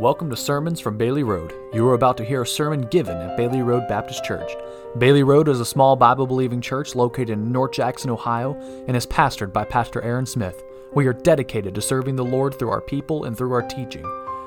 Welcome 0.00 0.30
to 0.30 0.36
Sermons 0.36 0.78
from 0.78 0.96
Bailey 0.96 1.24
Road. 1.24 1.52
You 1.74 1.84
are 1.88 1.94
about 1.94 2.16
to 2.18 2.24
hear 2.24 2.42
a 2.42 2.46
sermon 2.46 2.82
given 2.82 3.16
at 3.16 3.36
Bailey 3.36 3.62
Road 3.62 3.88
Baptist 3.88 4.22
Church. 4.22 4.52
Bailey 4.96 5.24
Road 5.24 5.48
is 5.48 5.58
a 5.58 5.64
small 5.64 5.96
Bible 5.96 6.24
believing 6.24 6.60
church 6.60 6.94
located 6.94 7.30
in 7.30 7.50
North 7.50 7.72
Jackson, 7.72 8.08
Ohio, 8.08 8.54
and 8.86 8.96
is 8.96 9.08
pastored 9.08 9.52
by 9.52 9.64
Pastor 9.64 10.00
Aaron 10.02 10.24
Smith. 10.24 10.62
We 10.94 11.08
are 11.08 11.12
dedicated 11.12 11.74
to 11.74 11.80
serving 11.80 12.14
the 12.14 12.24
Lord 12.24 12.56
through 12.56 12.70
our 12.70 12.80
people 12.80 13.24
and 13.24 13.36
through 13.36 13.52
our 13.52 13.62
teaching. 13.62 14.04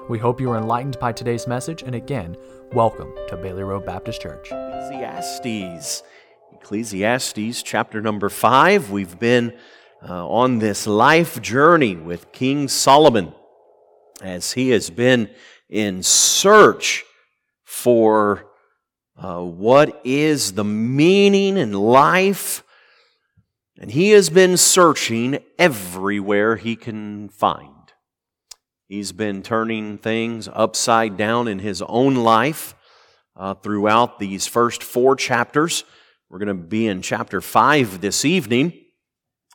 We 0.08 0.20
hope 0.20 0.40
you 0.40 0.50
are 0.52 0.58
enlightened 0.58 0.98
by 1.00 1.12
today's 1.12 1.48
message, 1.48 1.84
and 1.84 1.96
again, 1.96 2.38
welcome 2.72 3.14
to 3.28 3.36
Bailey 3.36 3.64
Road 3.64 3.86
Baptist 3.86 4.22
Church. 4.22 4.54
Ecclesiastes. 4.54 6.04
Ecclesiastes 6.54 7.62
chapter 7.62 8.00
number 8.00 8.30
five. 8.30 8.90
We've 8.90 9.20
been 9.20 9.52
uh, 10.02 10.30
on 10.30 10.60
this 10.60 10.88
life 10.88 11.42
journey 11.42 11.98
with 11.98 12.32
King 12.32 12.70
Solomon 12.70 13.34
as 14.22 14.54
he 14.54 14.70
has 14.70 14.90
been 14.90 15.30
in 15.70 16.04
search 16.04 17.04
for 17.64 18.46
uh, 19.18 19.40
what 19.40 20.02
is 20.04 20.54
the 20.54 20.64
meaning 20.64 21.58
in 21.58 21.74
life. 21.74 22.64
And 23.80 23.92
he 23.92 24.12
has 24.12 24.30
been 24.30 24.58
searching 24.58 25.40
everywhere 25.58 26.56
he 26.56 26.76
can 26.76 27.30
find. 27.30 27.68
He's 28.88 29.12
been 29.12 29.42
turning 29.42 29.98
things 29.98 30.50
upside 30.52 31.18
down 31.18 31.48
in 31.48 31.60
his 31.60 31.82
own 31.84 32.16
life 32.16 32.76
uh, 33.36 33.54
throughout 33.54 34.20
these 34.20 34.46
first 34.46 34.84
four 34.84 35.16
chapters. 35.16 35.84
We're 36.30 36.40
going 36.40 36.48
to 36.50 36.54
be 36.54 36.88
in 36.88 37.02
chapter 37.02 37.42
5 37.42 38.02
this 38.02 38.26
evening, 38.26 38.74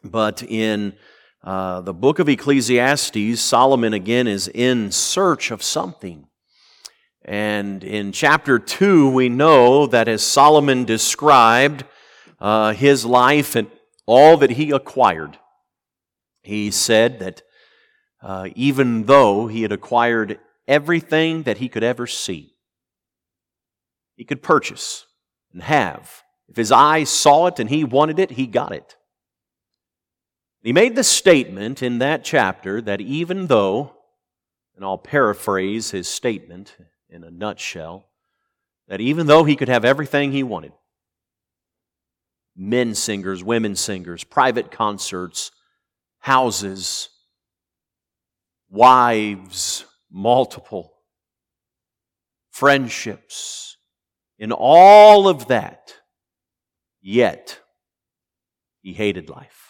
but 0.03 0.43
in 0.43 0.95
uh, 1.47 1.81
the 1.81 1.95
book 1.95 2.19
of 2.19 2.29
Ecclesiastes, 2.29 3.41
Solomon 3.41 3.95
again 3.95 4.27
is 4.27 4.49
in 4.49 4.91
search 4.91 5.53
of 5.53 5.63
something. 5.63 6.27
And 7.25 7.85
in 7.85 8.11
chapter 8.11 8.59
2, 8.59 9.09
we 9.11 9.29
know 9.29 9.87
that 9.87 10.09
as 10.09 10.25
Solomon 10.25 10.85
described 10.85 11.85
uh, 12.41 12.73
his 12.73 13.05
life 13.05 13.55
and 13.55 13.71
all 14.07 14.37
that 14.39 14.51
he 14.51 14.73
acquired, 14.73 15.39
he 16.43 16.73
said 16.73 17.21
that 17.21 17.43
uh, 18.21 18.49
even 18.57 19.05
though 19.05 19.47
he 19.47 19.63
had 19.63 19.71
acquired 19.71 20.41
everything 20.67 21.45
that 21.45 21.59
he 21.59 21.69
could 21.69 21.85
ever 21.85 22.09
see, 22.09 22.57
he 24.17 24.25
could 24.25 24.43
purchase 24.43 25.07
and 25.53 25.63
have. 25.63 26.25
If 26.49 26.57
his 26.57 26.73
eyes 26.73 27.09
saw 27.09 27.47
it 27.47 27.61
and 27.61 27.71
he 27.71 27.85
wanted 27.85 28.19
it, 28.19 28.33
he 28.33 28.49
got 28.49 28.73
it. 28.73 28.97
He 30.67 30.73
made 30.73 30.97
the 30.97 31.05
statement 31.05 31.81
in 31.81 31.99
that 31.99 32.25
chapter 32.25 32.81
that 32.81 33.01
even 33.01 33.47
though, 33.47 33.93
and 34.75 34.85
I'll 34.85 34.99
paraphrase 34.99 35.93
his 35.93 36.09
statement 36.09 36.77
in 37.09 37.23
a 37.23 37.31
nutshell, 37.31 38.09
that 38.89 39.01
even 39.01 39.29
though 39.29 39.45
he 39.45 39.55
could 39.55 39.69
have 39.69 39.85
everything 39.85 40.33
he 40.33 40.43
wanted 40.43 40.73
men 42.57 42.97
singers, 42.97 43.45
women 43.45 43.77
singers, 43.77 44.25
private 44.25 44.73
concerts, 44.73 45.53
houses, 46.19 47.11
wives, 48.69 49.85
multiple, 50.11 50.95
friendships, 52.51 53.77
in 54.37 54.51
all 54.51 55.29
of 55.29 55.47
that, 55.47 55.95
yet 57.01 57.61
he 58.83 58.93
hated 58.93 59.31
life. 59.31 59.66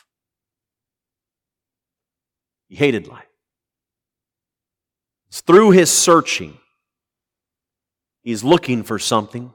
He 2.68 2.76
hated 2.76 3.06
life. 3.06 3.26
It's 5.28 5.40
through 5.40 5.70
his 5.70 5.90
searching. 5.90 6.58
He's 8.22 8.42
looking 8.42 8.82
for 8.82 8.98
something. 8.98 9.52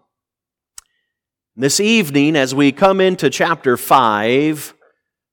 This 1.56 1.80
evening, 1.80 2.36
as 2.36 2.56
we 2.56 2.72
come 2.72 3.02
into 3.02 3.30
chapter 3.30 3.76
5, 3.76 4.74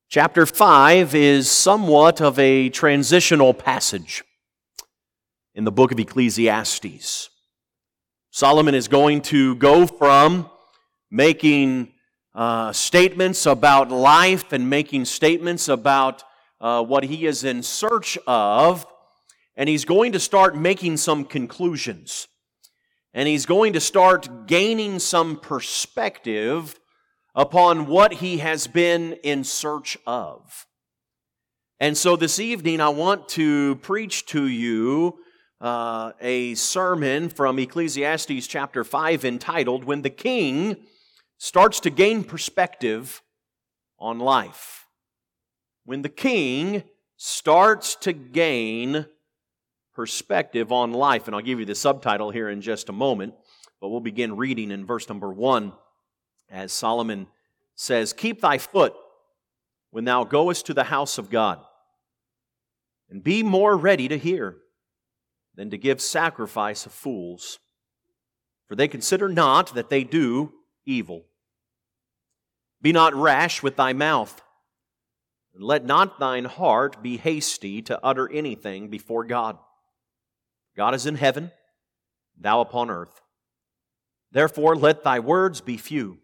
chapter 0.08 0.47
5 0.47 1.14
is 1.14 1.48
somewhat 1.48 2.20
of 2.20 2.38
a 2.38 2.69
transitional 2.70 3.54
passage 3.54 4.24
in 5.54 5.64
the 5.64 5.70
book 5.70 5.92
of 5.92 6.00
Ecclesiastes. 6.00 7.30
Solomon 8.30 8.74
is 8.74 8.88
going 8.88 9.22
to 9.22 9.54
go 9.56 9.86
from 9.86 10.50
making 11.10 11.92
uh, 12.34 12.72
statements 12.72 13.47
about 13.47 13.91
life 13.91 14.53
and 14.53 14.69
making 14.69 15.04
statements 15.04 15.69
about 15.69 16.24
uh, 16.60 16.82
what 16.82 17.04
he 17.04 17.26
is 17.26 17.44
in 17.44 17.62
search 17.62 18.19
of, 18.26 18.86
and 19.56 19.69
he's 19.69 19.84
going 19.84 20.12
to 20.12 20.20
start 20.20 20.56
making 20.56 20.96
some 20.96 21.24
conclusions. 21.24 22.28
And 23.14 23.26
he's 23.26 23.46
going 23.46 23.72
to 23.72 23.80
start 23.80 24.46
gaining 24.46 24.98
some 24.98 25.38
perspective 25.41 26.78
upon 27.34 27.86
what 27.86 28.14
he 28.14 28.38
has 28.38 28.66
been 28.66 29.14
in 29.22 29.44
search 29.44 29.97
of. 30.06 30.66
And 31.80 31.97
so 31.97 32.16
this 32.16 32.38
evening, 32.38 32.80
I 32.80 32.88
want 32.88 33.28
to 33.30 33.76
preach 33.76 34.26
to 34.26 34.47
you 34.47 35.20
uh, 35.60 36.12
a 36.20 36.54
sermon 36.54 37.28
from 37.28 37.58
Ecclesiastes 37.58 38.47
chapter 38.47 38.84
5 38.84 39.24
entitled, 39.24 39.84
When 39.84 40.02
the 40.02 40.10
King 40.10 40.76
Starts 41.38 41.78
to 41.80 41.91
Gain 41.91 42.24
Perspective 42.24 43.22
on 43.98 44.18
Life 44.18 44.78
when 45.88 46.03
the 46.03 46.09
king 46.10 46.82
starts 47.16 47.94
to 47.94 48.12
gain 48.12 49.06
perspective 49.94 50.71
on 50.71 50.93
life. 50.93 51.26
And 51.26 51.34
I'll 51.34 51.41
give 51.41 51.60
you 51.60 51.65
the 51.65 51.75
subtitle 51.75 52.31
here 52.31 52.50
in 52.50 52.60
just 52.60 52.91
a 52.91 52.93
moment, 52.93 53.32
but 53.81 53.88
we'll 53.88 54.00
begin 54.00 54.37
reading 54.37 54.71
in 54.71 54.84
verse 54.84 55.09
number 55.09 55.32
one 55.32 55.72
as 56.50 56.75
Solomon 56.75 57.27
says, 57.75 58.12
Keep 58.12 58.43
thy 58.43 58.59
foot 58.59 58.93
when 59.91 60.04
thou 60.04 60.25
goest 60.25 60.66
to 60.66 60.75
the 60.75 60.84
house 60.84 61.16
of 61.16 61.31
God, 61.31 61.59
and 63.09 63.25
be 63.25 63.43
more 63.43 63.75
ready 63.75 64.09
to 64.09 64.19
hear 64.19 64.59
than 65.54 65.71
to 65.71 65.78
give 65.78 66.03
sacrifice 66.03 66.84
of 66.84 66.93
fools, 66.93 67.60
for 68.66 68.77
they 68.77 68.88
consider 68.88 69.27
not 69.27 69.75
that 69.75 69.88
they 69.88 70.04
do 70.04 70.53
evil. 70.84 71.25
Be 72.82 72.93
not 72.93 73.15
rash 73.15 73.62
with 73.62 73.77
thy 73.77 73.94
mouth 73.94 74.43
and 75.58 75.66
let 75.66 75.84
not 75.84 76.20
thine 76.20 76.44
heart 76.44 77.02
be 77.02 77.16
hasty 77.16 77.82
to 77.82 77.98
utter 78.04 78.30
anything 78.30 78.88
before 78.88 79.24
God. 79.24 79.58
God 80.76 80.94
is 80.94 81.04
in 81.04 81.16
heaven, 81.16 81.50
thou 82.41 82.60
upon 82.60 82.91
earth. 82.91 83.20
Therefore, 84.30 84.76
let 84.76 85.02
thy 85.02 85.18
words 85.18 85.60
be 85.60 85.76
few. 85.76 86.18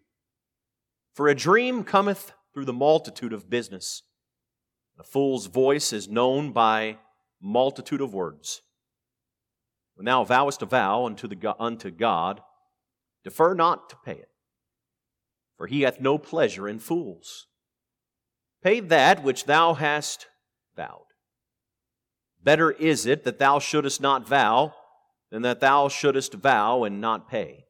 For 1.14 1.26
a 1.26 1.34
dream 1.34 1.82
cometh 1.82 2.32
through 2.52 2.66
the 2.66 2.72
multitude 2.72 3.32
of 3.32 3.50
business. 3.50 4.04
A 5.00 5.02
fool's 5.02 5.46
voice 5.46 5.92
is 5.92 6.08
known 6.08 6.52
by 6.52 6.98
multitude 7.42 8.00
of 8.00 8.14
words. 8.14 8.62
When 9.96 10.04
thou 10.04 10.22
vowest 10.22 10.62
a 10.62 10.66
vow 10.66 11.06
unto, 11.06 11.26
the, 11.26 11.56
unto 11.58 11.90
God, 11.90 12.40
defer 13.24 13.54
not 13.54 13.90
to 13.90 13.96
pay 14.04 14.12
it, 14.12 14.30
for 15.56 15.66
he 15.66 15.80
hath 15.80 16.00
no 16.00 16.18
pleasure 16.18 16.68
in 16.68 16.78
fools. 16.78 17.48
Pay 18.64 18.80
that 18.80 19.22
which 19.22 19.44
thou 19.44 19.74
hast 19.74 20.26
vowed. 20.74 21.04
Better 22.42 22.70
is 22.70 23.04
it 23.04 23.22
that 23.24 23.38
thou 23.38 23.58
shouldest 23.58 24.00
not 24.00 24.26
vow 24.26 24.74
than 25.30 25.42
that 25.42 25.60
thou 25.60 25.88
shouldest 25.88 26.32
vow 26.32 26.82
and 26.82 26.98
not 26.98 27.28
pay. 27.28 27.66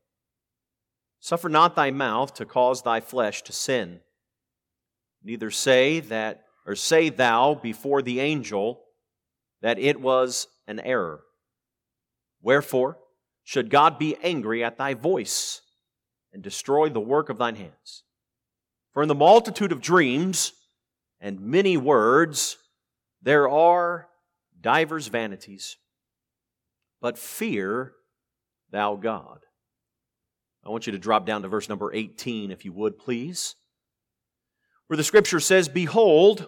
Suffer 1.19 1.49
not 1.49 1.75
thy 1.75 1.91
mouth 1.91 2.33
to 2.35 2.47
cause 2.47 2.83
thy 2.83 3.01
flesh 3.01 3.43
to 3.43 3.53
sin. 3.53 4.01
Neither 5.25 5.51
say 5.51 5.99
that, 5.99 6.45
or 6.65 6.77
say 6.77 7.09
thou 7.09 7.55
before 7.55 8.01
the 8.01 8.21
angel 8.21 8.85
that 9.63 9.81
it 9.81 10.01
was 10.01 10.47
an 10.69 10.79
error. 10.79 11.23
Wherefore 12.41 12.99
should 13.43 13.69
God 13.69 13.99
be 13.99 14.17
angry 14.23 14.63
at 14.63 14.79
thy 14.79 14.95
voice 14.95 15.63
and 16.33 16.41
destroy 16.43 16.89
the 16.89 17.01
work 17.01 17.31
of 17.31 17.39
thine 17.39 17.57
hands? 17.57 18.05
For 18.93 19.03
in 19.03 19.09
the 19.09 19.15
multitude 19.15 19.73
of 19.73 19.81
dreams, 19.81 20.53
and 21.25 21.41
many 21.41 21.79
words, 21.79 22.59
there 23.23 23.49
are 23.49 24.09
divers 24.61 25.07
vanities. 25.07 25.79
But 27.01 27.17
fear 27.17 27.93
thou 28.71 28.97
God. 28.97 29.39
I 30.67 30.69
want 30.69 30.87
you 30.87 30.93
to 30.93 30.99
drop 30.99 31.25
down 31.25 31.41
to 31.41 31.49
verse 31.49 31.67
number 31.67 31.91
18, 31.95 32.51
if 32.51 32.67
you 32.67 32.75
would, 32.75 32.99
please, 32.99 33.57
where 34.87 34.99
the 34.99 35.03
scripture 35.03 35.41
says, 35.41 35.67
Behold, 35.67 36.47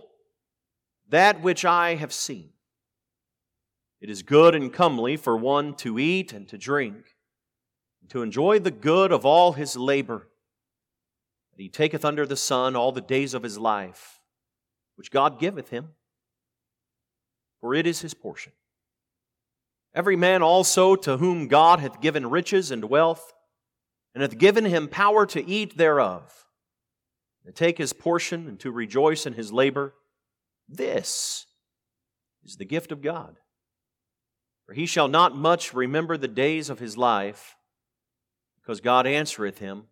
that 1.08 1.40
which 1.40 1.64
I 1.64 1.94
have 1.94 2.12
seen. 2.12 2.50
It 4.02 4.11
is 4.11 4.22
good 4.22 4.55
and 4.55 4.70
comely 4.70 5.17
for 5.17 5.38
one 5.38 5.72
to 5.76 5.99
eat 5.99 6.34
and 6.34 6.46
to 6.49 6.58
drink, 6.58 6.96
and 8.02 8.11
to 8.11 8.20
enjoy 8.20 8.58
the 8.58 8.70
good 8.70 9.11
of 9.11 9.25
all 9.25 9.55
his 9.55 9.75
labor. 9.75 10.29
And 11.52 11.62
he 11.62 11.70
taketh 11.70 12.05
under 12.05 12.26
the 12.26 12.37
sun 12.37 12.76
all 12.76 12.93
the 12.93 13.00
days 13.00 13.32
of 13.32 13.43
his 13.43 13.56
life 13.56 14.16
which 14.96 15.10
God 15.10 15.38
giveth 15.38 15.70
him, 15.70 15.90
for 17.60 17.75
it 17.75 17.87
is 17.87 18.00
his 18.00 18.14
portion. 18.14 18.52
Every 19.94 20.16
man 20.16 20.43
also 20.43 20.96
to 20.96 21.16
whom 21.16 21.48
God 21.48 21.81
hath 21.81 22.00
given 22.00 22.28
riches 22.28 22.70
and 22.70 22.84
wealth, 22.84 23.32
and 24.14 24.22
hath 24.22 24.38
given 24.38 24.64
him 24.64 24.88
power 24.88 25.26
to 25.26 25.46
eat 25.46 25.76
thereof, 25.76 26.46
to 27.44 27.52
take 27.52 27.78
his 27.78 27.93
portion 27.93 28.48
and 28.48 28.58
to 28.60 28.70
rejoice 28.70 29.26
in 29.26 29.34
his 29.34 29.52
labor, 29.52 29.94
this 30.69 31.46
is 32.44 32.56
the 32.56 32.64
gift 32.64 32.93
of 32.93 33.02
God. 33.02 33.37
For 34.66 34.72
he 34.75 34.87
shall 34.87 35.08
not 35.08 35.37
much 35.37 35.72
remember 35.72 36.16
the 36.16 36.28
days 36.28 36.70
of 36.70 36.78
his 36.78 36.96
life, 36.96 37.56
because 38.60 38.81
God 38.81 39.06
answereth 39.06 39.58
him 39.58 39.84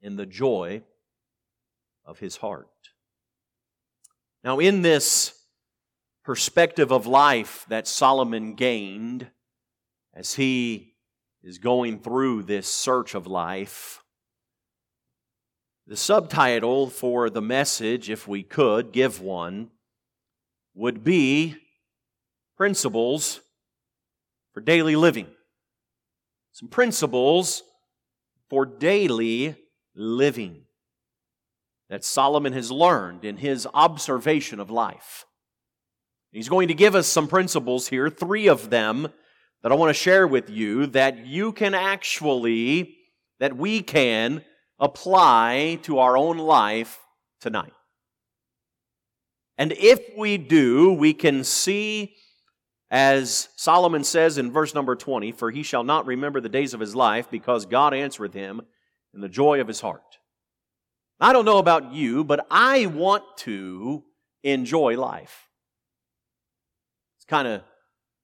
in 0.00 0.16
the 0.16 0.26
joy 0.26 0.82
of 2.04 2.20
his 2.20 2.36
heart. 2.38 2.68
Now, 4.44 4.58
in 4.58 4.82
this 4.82 5.32
perspective 6.24 6.92
of 6.92 7.06
life 7.06 7.64
that 7.68 7.86
Solomon 7.86 8.54
gained 8.54 9.28
as 10.14 10.34
he 10.34 10.94
is 11.42 11.58
going 11.58 12.00
through 12.00 12.42
this 12.42 12.66
search 12.66 13.14
of 13.14 13.26
life, 13.26 14.02
the 15.86 15.96
subtitle 15.96 16.88
for 16.88 17.30
the 17.30 17.42
message, 17.42 18.10
if 18.10 18.26
we 18.26 18.42
could 18.42 18.92
give 18.92 19.20
one, 19.20 19.70
would 20.74 21.04
be 21.04 21.56
Principles 22.56 23.40
for 24.52 24.60
Daily 24.60 24.96
Living. 24.96 25.28
Some 26.52 26.68
principles 26.68 27.62
for 28.48 28.64
daily 28.64 29.54
living 29.94 30.62
that 31.88 32.04
Solomon 32.04 32.52
has 32.52 32.70
learned 32.70 33.24
in 33.24 33.36
his 33.36 33.66
observation 33.72 34.60
of 34.60 34.70
life. 34.70 35.24
He's 36.32 36.48
going 36.48 36.68
to 36.68 36.74
give 36.74 36.94
us 36.94 37.06
some 37.06 37.28
principles 37.28 37.88
here, 37.88 38.10
three 38.10 38.48
of 38.48 38.70
them 38.70 39.08
that 39.62 39.72
I 39.72 39.74
want 39.74 39.90
to 39.90 39.94
share 39.94 40.26
with 40.26 40.50
you 40.50 40.86
that 40.88 41.26
you 41.26 41.52
can 41.52 41.74
actually, 41.74 42.96
that 43.40 43.56
we 43.56 43.82
can 43.82 44.44
apply 44.78 45.78
to 45.82 45.98
our 45.98 46.16
own 46.16 46.38
life 46.38 46.98
tonight. 47.40 47.72
And 49.58 49.72
if 49.72 50.00
we 50.16 50.36
do, 50.36 50.92
we 50.92 51.14
can 51.14 51.42
see, 51.42 52.14
as 52.90 53.48
Solomon 53.56 54.04
says 54.04 54.36
in 54.36 54.52
verse 54.52 54.74
number 54.74 54.94
20, 54.94 55.32
for 55.32 55.50
he 55.50 55.62
shall 55.62 55.84
not 55.84 56.06
remember 56.06 56.40
the 56.40 56.48
days 56.48 56.74
of 56.74 56.80
his 56.80 56.94
life 56.94 57.30
because 57.30 57.64
God 57.64 57.94
answereth 57.94 58.34
him 58.34 58.60
in 59.14 59.20
the 59.22 59.28
joy 59.28 59.60
of 59.60 59.68
his 59.68 59.80
heart. 59.80 60.18
I 61.20 61.32
don't 61.32 61.44
know 61.44 61.58
about 61.58 61.92
you, 61.92 62.24
but 62.24 62.46
I 62.50 62.86
want 62.86 63.24
to 63.38 64.04
enjoy 64.42 64.98
life. 64.98 65.48
It's 67.18 67.24
kind 67.24 67.48
of 67.48 67.62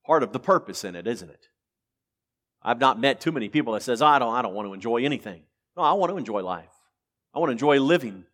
part 0.05 0.23
of 0.23 0.33
the 0.33 0.39
purpose 0.39 0.85
in 0.85 0.95
it, 0.95 1.07
isn't 1.07 1.31
it? 1.31 1.47
I've 2.63 2.81
not 2.81 3.01
met 3.01 3.21
too 3.21 3.33
many 3.33 3.49
people 3.49 3.73
that 3.73 3.83
says, 3.83 4.03
I 4.03 4.19
don't, 4.19 4.35
I 4.35 4.43
don't 4.43 4.55
want 4.55 4.69
to 4.69 4.75
enjoy 4.75 5.05
anything. 5.05 5.43
No, 5.77 5.83
I 5.83 5.95
want 5.95 6.11
to 6.13 6.19
enjoy 6.19 6.43
life. 6.43 6.69
I 7.35 7.39
want 7.39 7.49
to 7.49 7.53
enjoy 7.53 7.81
living. 7.81 8.25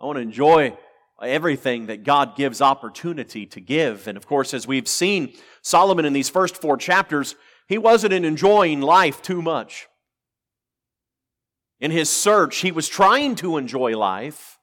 I 0.00 0.06
want 0.06 0.16
to 0.16 0.22
enjoy 0.22 0.76
everything 1.20 1.86
that 1.86 2.04
God 2.04 2.36
gives 2.36 2.62
opportunity 2.62 3.44
to 3.46 3.60
give. 3.60 4.08
And 4.08 4.16
of 4.16 4.26
course, 4.26 4.54
as 4.54 4.66
we've 4.66 4.88
seen 4.88 5.34
Solomon 5.62 6.04
in 6.04 6.12
these 6.12 6.30
first 6.30 6.56
four 6.60 6.76
chapters, 6.76 7.34
he 7.66 7.76
wasn't 7.76 8.14
enjoying 8.14 8.80
life 8.80 9.20
too 9.20 9.42
much. 9.42 9.88
In 11.80 11.90
his 11.90 12.10
search, 12.10 12.58
he 12.58 12.72
was 12.72 12.88
trying 12.88 13.34
to 13.36 13.56
enjoy 13.56 13.96
life, 13.96 14.58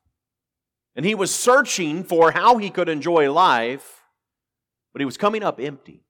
and 0.96 1.06
he 1.06 1.16
was 1.16 1.34
searching 1.34 2.04
for 2.04 2.32
how 2.32 2.58
he 2.58 2.70
could 2.70 2.90
enjoy 2.90 3.32
life, 3.32 4.04
but 4.94 5.02
he 5.02 5.06
was 5.06 5.18
coming 5.18 5.44
up 5.44 5.60
empty. 5.60 6.04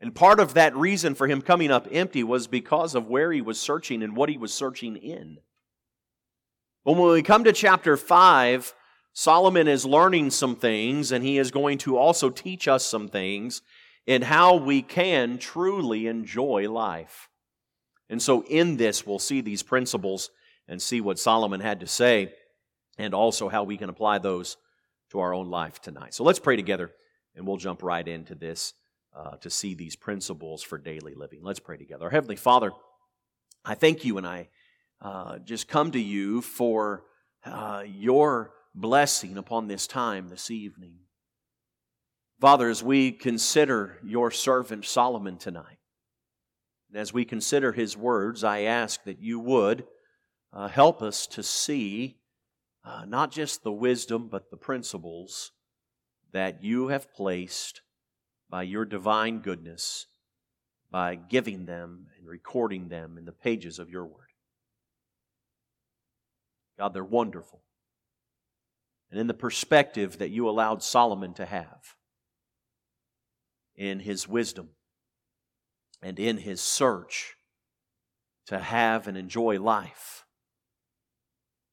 And 0.00 0.14
part 0.14 0.40
of 0.40 0.54
that 0.54 0.76
reason 0.76 1.14
for 1.14 1.26
him 1.26 1.40
coming 1.40 1.70
up 1.70 1.86
empty 1.90 2.22
was 2.24 2.46
because 2.46 2.94
of 2.94 3.06
where 3.06 3.32
he 3.32 3.40
was 3.40 3.58
searching 3.58 4.02
and 4.02 4.16
what 4.16 4.28
he 4.28 4.36
was 4.36 4.52
searching 4.52 4.96
in. 4.96 5.38
But 6.84 6.94
when 6.94 7.12
we 7.12 7.22
come 7.22 7.44
to 7.44 7.52
chapter 7.52 7.96
5, 7.96 8.74
Solomon 9.12 9.68
is 9.68 9.86
learning 9.86 10.30
some 10.30 10.56
things, 10.56 11.12
and 11.12 11.24
he 11.24 11.38
is 11.38 11.50
going 11.50 11.78
to 11.78 11.96
also 11.96 12.30
teach 12.30 12.66
us 12.66 12.84
some 12.84 13.08
things 13.08 13.62
in 14.06 14.22
how 14.22 14.56
we 14.56 14.82
can 14.82 15.38
truly 15.38 16.08
enjoy 16.08 16.68
life. 16.70 17.28
And 18.12 18.20
so, 18.20 18.44
in 18.44 18.76
this, 18.76 19.06
we'll 19.06 19.18
see 19.18 19.40
these 19.40 19.62
principles 19.62 20.30
and 20.68 20.80
see 20.80 21.00
what 21.00 21.18
Solomon 21.18 21.60
had 21.60 21.80
to 21.80 21.86
say, 21.86 22.34
and 22.98 23.14
also 23.14 23.48
how 23.48 23.64
we 23.64 23.78
can 23.78 23.88
apply 23.88 24.18
those 24.18 24.58
to 25.12 25.20
our 25.20 25.32
own 25.32 25.48
life 25.48 25.80
tonight. 25.80 26.12
So, 26.12 26.22
let's 26.22 26.38
pray 26.38 26.56
together, 26.56 26.92
and 27.34 27.46
we'll 27.46 27.56
jump 27.56 27.82
right 27.82 28.06
into 28.06 28.34
this 28.34 28.74
uh, 29.16 29.36
to 29.38 29.48
see 29.48 29.72
these 29.72 29.96
principles 29.96 30.62
for 30.62 30.76
daily 30.76 31.14
living. 31.14 31.40
Let's 31.42 31.58
pray 31.58 31.78
together. 31.78 32.04
Our 32.04 32.10
Heavenly 32.10 32.36
Father, 32.36 32.72
I 33.64 33.74
thank 33.74 34.04
you 34.04 34.18
and 34.18 34.26
I 34.26 34.50
uh, 35.00 35.38
just 35.38 35.66
come 35.66 35.90
to 35.92 35.98
you 35.98 36.42
for 36.42 37.04
uh, 37.46 37.84
your 37.86 38.52
blessing 38.74 39.38
upon 39.38 39.68
this 39.68 39.86
time 39.86 40.28
this 40.28 40.50
evening. 40.50 40.96
Father, 42.42 42.68
as 42.68 42.82
we 42.82 43.10
consider 43.10 43.98
your 44.04 44.30
servant 44.30 44.84
Solomon 44.84 45.38
tonight, 45.38 45.78
and 46.92 47.00
as 47.00 47.12
we 47.14 47.24
consider 47.24 47.72
his 47.72 47.96
words, 47.96 48.44
I 48.44 48.62
ask 48.62 49.02
that 49.04 49.18
you 49.18 49.40
would 49.40 49.86
uh, 50.52 50.68
help 50.68 51.00
us 51.00 51.26
to 51.28 51.42
see 51.42 52.18
uh, 52.84 53.06
not 53.06 53.32
just 53.32 53.62
the 53.62 53.72
wisdom, 53.72 54.28
but 54.30 54.50
the 54.50 54.58
principles 54.58 55.52
that 56.32 56.62
you 56.62 56.88
have 56.88 57.14
placed 57.14 57.80
by 58.50 58.64
your 58.64 58.84
divine 58.84 59.38
goodness 59.38 60.06
by 60.90 61.14
giving 61.14 61.64
them 61.64 62.08
and 62.18 62.28
recording 62.28 62.88
them 62.88 63.16
in 63.16 63.24
the 63.24 63.32
pages 63.32 63.78
of 63.78 63.88
your 63.88 64.04
word. 64.04 64.28
God, 66.78 66.92
they're 66.92 67.02
wonderful. 67.02 67.62
And 69.10 69.18
in 69.18 69.28
the 69.28 69.34
perspective 69.34 70.18
that 70.18 70.30
you 70.30 70.46
allowed 70.46 70.82
Solomon 70.82 71.32
to 71.34 71.46
have 71.46 71.96
in 73.74 74.00
his 74.00 74.28
wisdom 74.28 74.68
and 76.02 76.18
in 76.18 76.38
his 76.38 76.60
search 76.60 77.36
to 78.46 78.58
have 78.58 79.06
and 79.06 79.16
enjoy 79.16 79.60
life. 79.60 80.24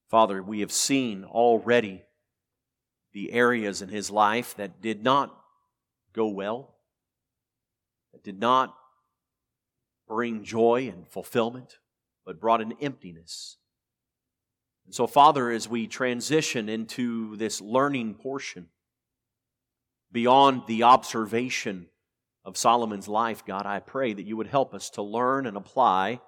Father, 0.08 0.42
we 0.42 0.60
have 0.60 0.72
seen 0.72 1.24
already 1.24 2.02
the 3.12 3.32
areas 3.32 3.82
in 3.82 3.88
his 3.88 4.10
life 4.10 4.54
that 4.56 4.80
did 4.80 5.02
not 5.02 5.36
go 6.12 6.28
well, 6.28 6.76
that 8.12 8.22
did 8.22 8.38
not 8.38 8.74
bring 10.06 10.44
joy 10.44 10.90
and 10.92 11.06
fulfillment, 11.08 11.78
but 12.24 12.40
brought 12.40 12.60
an 12.60 12.74
emptiness. 12.80 13.56
And 14.84 14.94
so, 14.94 15.06
Father, 15.06 15.50
as 15.50 15.68
we 15.68 15.86
transition 15.86 16.68
into 16.68 17.36
this 17.36 17.60
learning 17.60 18.14
portion, 18.14 18.68
beyond 20.10 20.62
the 20.66 20.82
observation 20.82 21.86
of 22.50 22.56
Solomon's 22.56 23.06
life, 23.06 23.44
God, 23.46 23.64
I 23.64 23.78
pray 23.78 24.12
that 24.12 24.26
you 24.26 24.36
would 24.36 24.48
help 24.48 24.74
us 24.74 24.90
to 24.90 25.02
learn 25.02 25.46
and 25.46 25.56
apply 25.56 26.20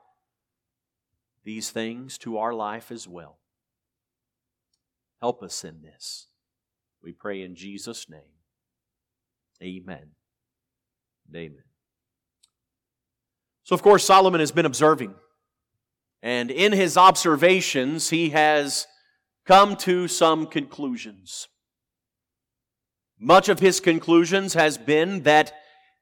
these 1.45 1.71
things 1.71 2.17
to 2.19 2.38
our 2.38 2.55
life 2.55 2.93
as 2.93 3.09
well. 3.09 3.38
Help 5.21 5.43
us 5.43 5.64
in 5.64 5.83
this. 5.83 6.29
We 7.02 7.12
pray 7.12 7.43
in 7.43 7.57
Jesus' 7.57 8.09
name. 8.09 8.21
Amen. 9.61 10.11
Amen. 11.35 11.64
So, 13.64 13.75
of 13.75 13.83
course, 13.83 14.05
Solomon 14.05 14.38
has 14.38 14.52
been 14.52 14.67
observing. 14.67 15.14
And 16.23 16.52
in 16.52 16.71
his 16.73 16.97
observations, 16.97 18.11
he 18.11 18.31
has 18.31 18.87
come 19.45 19.75
to 19.79 20.07
some 20.07 20.47
conclusions. 20.47 21.49
Much 23.19 23.49
of 23.49 23.59
his 23.59 23.81
conclusions 23.81 24.55
has 24.55 24.79
been 24.79 25.23
that 25.25 25.52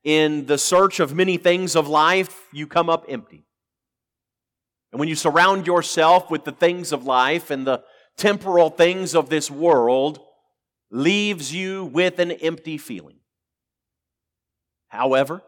in 0.05 0.47
the 0.47 0.59
search 0.59 1.01
of 1.01 1.15
many 1.15 1.37
things 1.37 1.77
of 1.77 1.89
life, 1.89 2.49
you 2.53 2.67
come 2.67 2.89
up 2.89 3.05
empty. 3.09 3.45
And 4.93 4.99
when 4.99 5.09
you 5.09 5.15
surround 5.15 5.67
yourself 5.67 6.31
with 6.31 6.45
the 6.45 6.53
things 6.53 6.93
of 6.93 7.05
life 7.05 7.51
and 7.51 7.67
the 7.67 7.83
temporal 8.17 8.71
things 8.71 9.15
of 9.15 9.29
this 9.29 9.51
world, 9.51 10.21
leaves 10.91 11.55
you 11.55 11.85
with 11.85 12.19
an 12.19 12.33
empty 12.33 12.77
feeling. 12.77 13.19
However, 14.89 15.43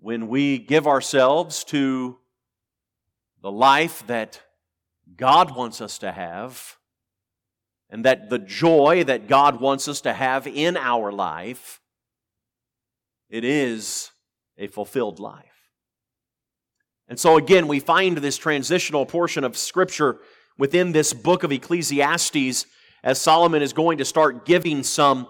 when 0.00 0.28
we 0.28 0.58
give 0.58 0.86
ourselves 0.86 1.62
to 1.64 2.16
the 3.42 3.52
life 3.52 4.06
that 4.06 4.40
God 5.16 5.54
wants 5.54 5.80
us 5.80 5.98
to 5.98 6.10
have, 6.10 6.78
and 7.90 8.06
that 8.06 8.30
the 8.30 8.38
joy 8.38 9.04
that 9.04 9.28
God 9.28 9.60
wants 9.60 9.86
us 9.86 10.00
to 10.00 10.14
have 10.14 10.46
in 10.46 10.78
our 10.78 11.12
life, 11.12 11.81
it 13.32 13.44
is 13.44 14.10
a 14.58 14.68
fulfilled 14.68 15.18
life. 15.18 15.46
And 17.08 17.18
so, 17.18 17.36
again, 17.36 17.66
we 17.66 17.80
find 17.80 18.18
this 18.18 18.36
transitional 18.36 19.06
portion 19.06 19.42
of 19.42 19.56
Scripture 19.56 20.18
within 20.58 20.92
this 20.92 21.12
book 21.14 21.42
of 21.42 21.50
Ecclesiastes 21.50 22.66
as 23.02 23.20
Solomon 23.20 23.62
is 23.62 23.72
going 23.72 23.98
to 23.98 24.04
start 24.04 24.44
giving 24.44 24.82
some 24.82 25.26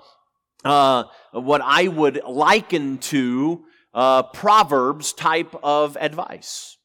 uh, 0.64 1.04
what 1.30 1.61
I 1.64 1.88
would 1.88 2.21
liken 2.26 2.99
to 2.99 3.64
uh, 3.94 4.25
Proverbs 4.25 5.12
type 5.12 5.54
of 5.62 5.97
advice. 5.97 6.76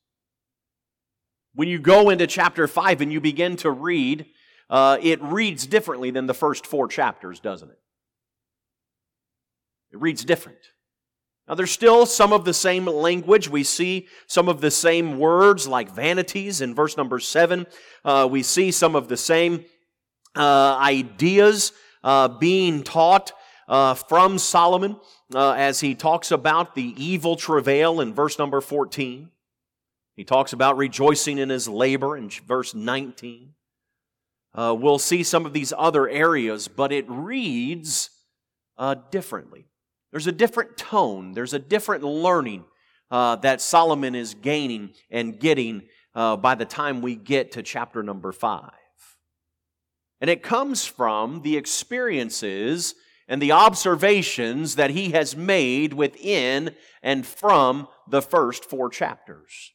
When 1.56 1.68
you 1.68 1.80
go 1.80 2.12
into 2.12 2.28
chapter 2.28 2.68
5 2.68 3.02
and 3.02 3.12
you 3.12 3.20
begin 3.20 3.56
to 3.58 3.72
read, 3.72 4.28
uh, 4.70 5.00
it 5.02 5.22
reads 5.24 5.66
differently 5.66 6.12
than 6.12 6.28
the 6.28 6.34
first 6.36 6.68
four 6.68 6.88
chapters, 6.88 7.40
doesn't 7.40 7.70
it? 7.70 7.80
It 9.92 10.00
reads 10.00 10.24
different. 10.24 10.60
Now, 11.48 11.56
there's 11.56 11.72
still 11.72 12.06
some 12.06 12.34
of 12.34 12.44
the 12.44 12.54
same 12.54 12.86
language. 12.86 13.48
We 13.48 13.64
see 13.64 14.08
some 14.28 14.50
of 14.50 14.60
the 14.60 14.72
same 14.72 15.18
words 15.18 15.66
like 15.66 15.90
vanities 15.90 16.60
in 16.60 16.76
verse 16.76 16.98
number 16.98 17.20
7. 17.20 17.66
Uh, 18.04 18.28
we 18.30 18.44
see 18.44 18.70
some 18.72 18.96
of 18.96 19.08
the 19.08 19.16
same 19.16 19.64
uh, 20.36 20.78
ideas 20.82 21.72
uh, 22.04 22.28
being 22.28 22.84
taught 22.84 23.32
uh, 23.70 23.94
from 23.94 24.38
Solomon 24.38 24.98
uh, 25.34 25.52
as 25.52 25.80
he 25.80 25.96
talks 25.96 26.32
about 26.32 26.76
the 26.76 26.94
evil 26.98 27.38
travail 27.38 28.02
in 28.02 28.14
verse 28.14 28.38
number 28.38 28.60
14. 28.60 29.30
He 30.18 30.24
talks 30.26 30.52
about 30.52 30.76
rejoicing 30.76 31.38
in 31.38 31.48
his 31.48 31.70
labor 31.70 32.18
in 32.18 32.30
verse 32.46 32.74
19. 32.76 33.54
Uh, 34.54 34.76
we'll 34.78 35.00
see 35.00 35.24
some 35.24 35.46
of 35.46 35.54
these 35.54 35.72
other 35.78 36.10
areas, 36.10 36.68
but 36.68 36.92
it 36.92 37.06
reads 37.08 38.10
differently. 39.12 39.68
There's 40.18 40.26
a 40.26 40.32
different 40.32 40.78
tone, 40.78 41.34
there's 41.34 41.54
a 41.54 41.60
different 41.60 42.04
learning 42.04 42.66
uh, 43.12 43.36
that 43.36 43.62
Solomon 43.62 44.16
is 44.16 44.34
gaining 44.34 44.96
and 45.12 45.40
getting 45.40 45.84
uh, 46.16 46.38
by 46.38 46.56
the 46.56 46.66
time 46.66 47.04
we 47.04 47.14
get 47.14 47.52
to 47.52 47.62
chapter 47.62 48.02
number 48.02 48.32
5. 48.32 48.72
And 50.20 50.28
it 50.28 50.42
comes 50.42 50.86
from 50.86 51.44
the 51.44 51.56
experiences 51.56 52.96
and 53.28 53.40
the 53.40 53.52
observations 53.52 54.74
that 54.74 54.90
he 54.90 55.12
has 55.12 55.36
made 55.36 55.94
within 55.94 56.74
and 57.04 57.24
from 57.24 57.88
the 58.10 58.24
first 58.24 58.66
four 58.66 58.90
chapters. 58.90 59.72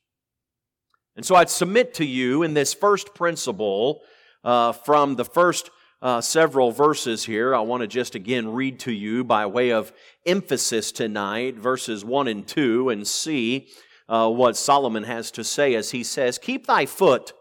And 1.14 1.24
so 1.24 1.36
I'd 1.36 1.50
submit 1.50 1.94
to 1.94 2.04
you 2.04 2.42
in 2.42 2.54
this 2.54 2.74
first 2.74 3.14
principle 3.14 4.00
uh, 4.42 4.72
from 4.72 5.14
the 5.14 5.24
first 5.24 5.70
uh, 6.02 6.20
several 6.20 6.72
verses 6.72 7.24
here. 7.24 7.54
I 7.54 7.60
want 7.60 7.82
to 7.82 7.86
just 7.86 8.16
again 8.16 8.52
read 8.52 8.80
to 8.80 8.92
you 8.92 9.22
by 9.22 9.46
way 9.46 9.70
of 9.70 9.92
emphasis 10.26 10.90
tonight, 10.90 11.54
verses 11.54 12.04
1 12.04 12.26
and 12.26 12.46
2, 12.46 12.90
and 12.90 13.06
see 13.06 13.68
uh, 14.08 14.28
what 14.28 14.56
Solomon 14.56 15.04
has 15.04 15.30
to 15.30 15.44
say 15.44 15.74
as 15.76 15.92
he 15.92 16.02
says, 16.02 16.38
Keep 16.38 16.66
thy 16.66 16.86
foot 16.86 17.32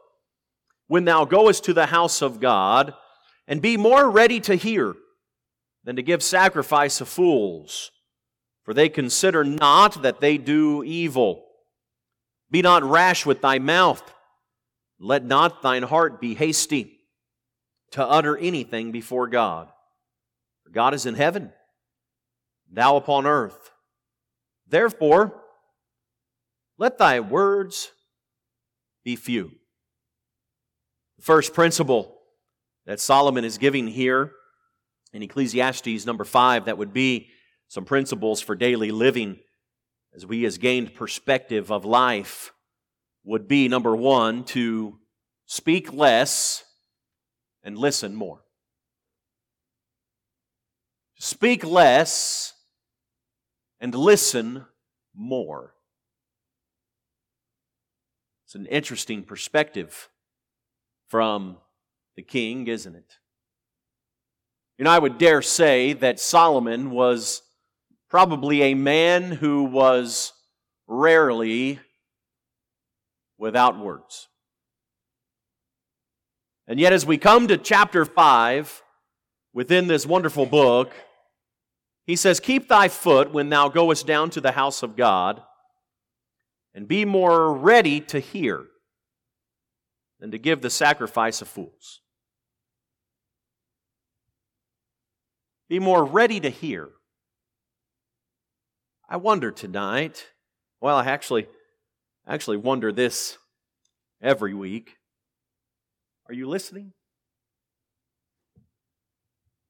when 0.88 1.06
thou 1.06 1.25
goest 1.25 1.63
to 1.65 1.74
the 1.74 1.88
house 1.88 2.22
of 2.22 2.39
God, 2.39 2.94
and 3.48 3.62
be 3.62 3.77
more 3.77 4.10
ready 4.10 4.39
to 4.41 4.56
hear 4.56 4.94
than 5.84 5.96
to 5.96 6.03
give 6.03 6.22
sacrifice 6.22 7.01
of 7.01 7.10
fools, 7.10 7.91
for 8.63 8.75
they 8.75 8.89
consider 8.89 9.44
not 9.44 10.03
that 10.03 10.20
they 10.20 10.38
do 10.38 10.84
evil. 10.84 11.46
Be 12.51 12.62
not 12.62 12.84
rash 12.84 13.25
with 13.25 13.41
thy 13.41 13.58
mouth, 13.58 14.03
let 15.00 15.25
not 15.25 15.63
thine 15.63 15.84
heart 15.84 16.22
be 16.22 16.36
hasty 16.36 17.00
to 17.91 18.05
utter 18.05 18.38
anything 18.38 18.91
before 18.91 19.27
God. 19.27 19.69
God 20.71 20.93
is 20.93 21.05
in 21.05 21.15
heaven, 21.15 21.51
thou 22.71 22.95
upon 22.95 23.27
earth. 23.27 23.71
Therefore, 24.67 25.41
let 26.77 26.98
thy 26.98 27.19
words 27.19 27.91
be 29.03 29.15
few. 29.15 29.51
The 31.17 31.24
first 31.24 31.53
principle 31.53 32.17
that 32.86 33.00
Solomon 33.00 33.43
is 33.43 33.57
giving 33.57 33.88
here 33.88 34.31
in 35.13 35.21
Ecclesiastes 35.21 36.05
number 36.05 36.24
five, 36.24 36.65
that 36.65 36.77
would 36.77 36.93
be 36.93 37.27
some 37.67 37.83
principles 37.83 38.41
for 38.41 38.55
daily 38.55 38.91
living 38.91 39.39
as 40.13 40.25
we 40.25 40.43
has 40.43 40.57
gained 40.57 40.93
perspective 40.93 41.71
of 41.71 41.86
life, 41.86 42.51
would 43.24 43.48
be 43.48 43.67
number 43.67 43.95
one, 43.95 44.43
to 44.43 44.98
speak 45.45 45.93
less 45.93 46.63
and 47.63 47.77
listen 47.77 48.15
more. 48.15 48.44
Speak 51.18 51.63
less 51.63 52.53
and 53.80 53.94
listen 53.94 54.65
more. 55.13 55.74
It's 58.46 58.56
an 58.56 58.65
interesting 58.65 59.24
perspective 59.24 60.10
from 61.08 61.58
the 62.15 62.22
king, 62.22 62.68
isn't 62.68 62.96
it? 62.96 63.18
And 64.80 64.88
I 64.88 64.98
would 64.98 65.18
dare 65.18 65.41
say 65.41 65.94
that 65.94 66.20
Solomon 66.20 66.89
was 66.89 67.44
probably 68.10 68.63
a 68.63 68.74
man 68.74 69.32
who 69.32 69.63
was 69.63 70.34
rarely 70.88 71.80
without 73.38 73.80
words. 73.80 74.27
And 76.72 76.80
yet, 76.80 76.94
as 76.94 77.06
we 77.06 77.18
come 77.18 77.50
to 77.50 77.58
chapter 77.58 78.06
5 78.06 78.82
within 79.51 79.88
this 79.88 80.06
wonderful 80.06 80.46
book, 80.46 80.94
he 82.06 82.16
says, 82.16 82.40
Keep 82.40 82.70
thy 82.70 82.88
foot 82.88 83.34
when 83.34 83.50
thou 83.50 83.68
goest 83.68 84.08
down 84.08 84.30
to 84.30 84.40
the 84.40 84.54
house 84.54 84.82
of 84.82 84.96
God, 84.96 85.42
and 86.74 86.88
be 86.88 87.04
more 87.04 87.54
ready 87.54 88.00
to 88.00 88.22
hear 88.22 88.68
than 90.22 90.32
to 90.32 90.38
give 90.38 90.62
the 90.62 90.70
sacrifice 90.70 91.42
of 91.42 91.50
fools. 91.50 92.00
Be 95.68 95.78
more 95.78 96.06
ready 96.06 96.40
to 96.40 96.50
hear. 96.50 96.88
I 99.10 99.18
wonder 99.18 99.51
tonight, 99.51 100.25
well, 100.80 100.96
I 100.96 101.04
actually, 101.08 101.50
actually 102.25 102.56
wonder 102.56 102.94
this 102.94 103.38
every 104.22 104.54
week. 104.54 104.96
Are 106.31 106.33
you 106.33 106.47
listening? 106.47 106.93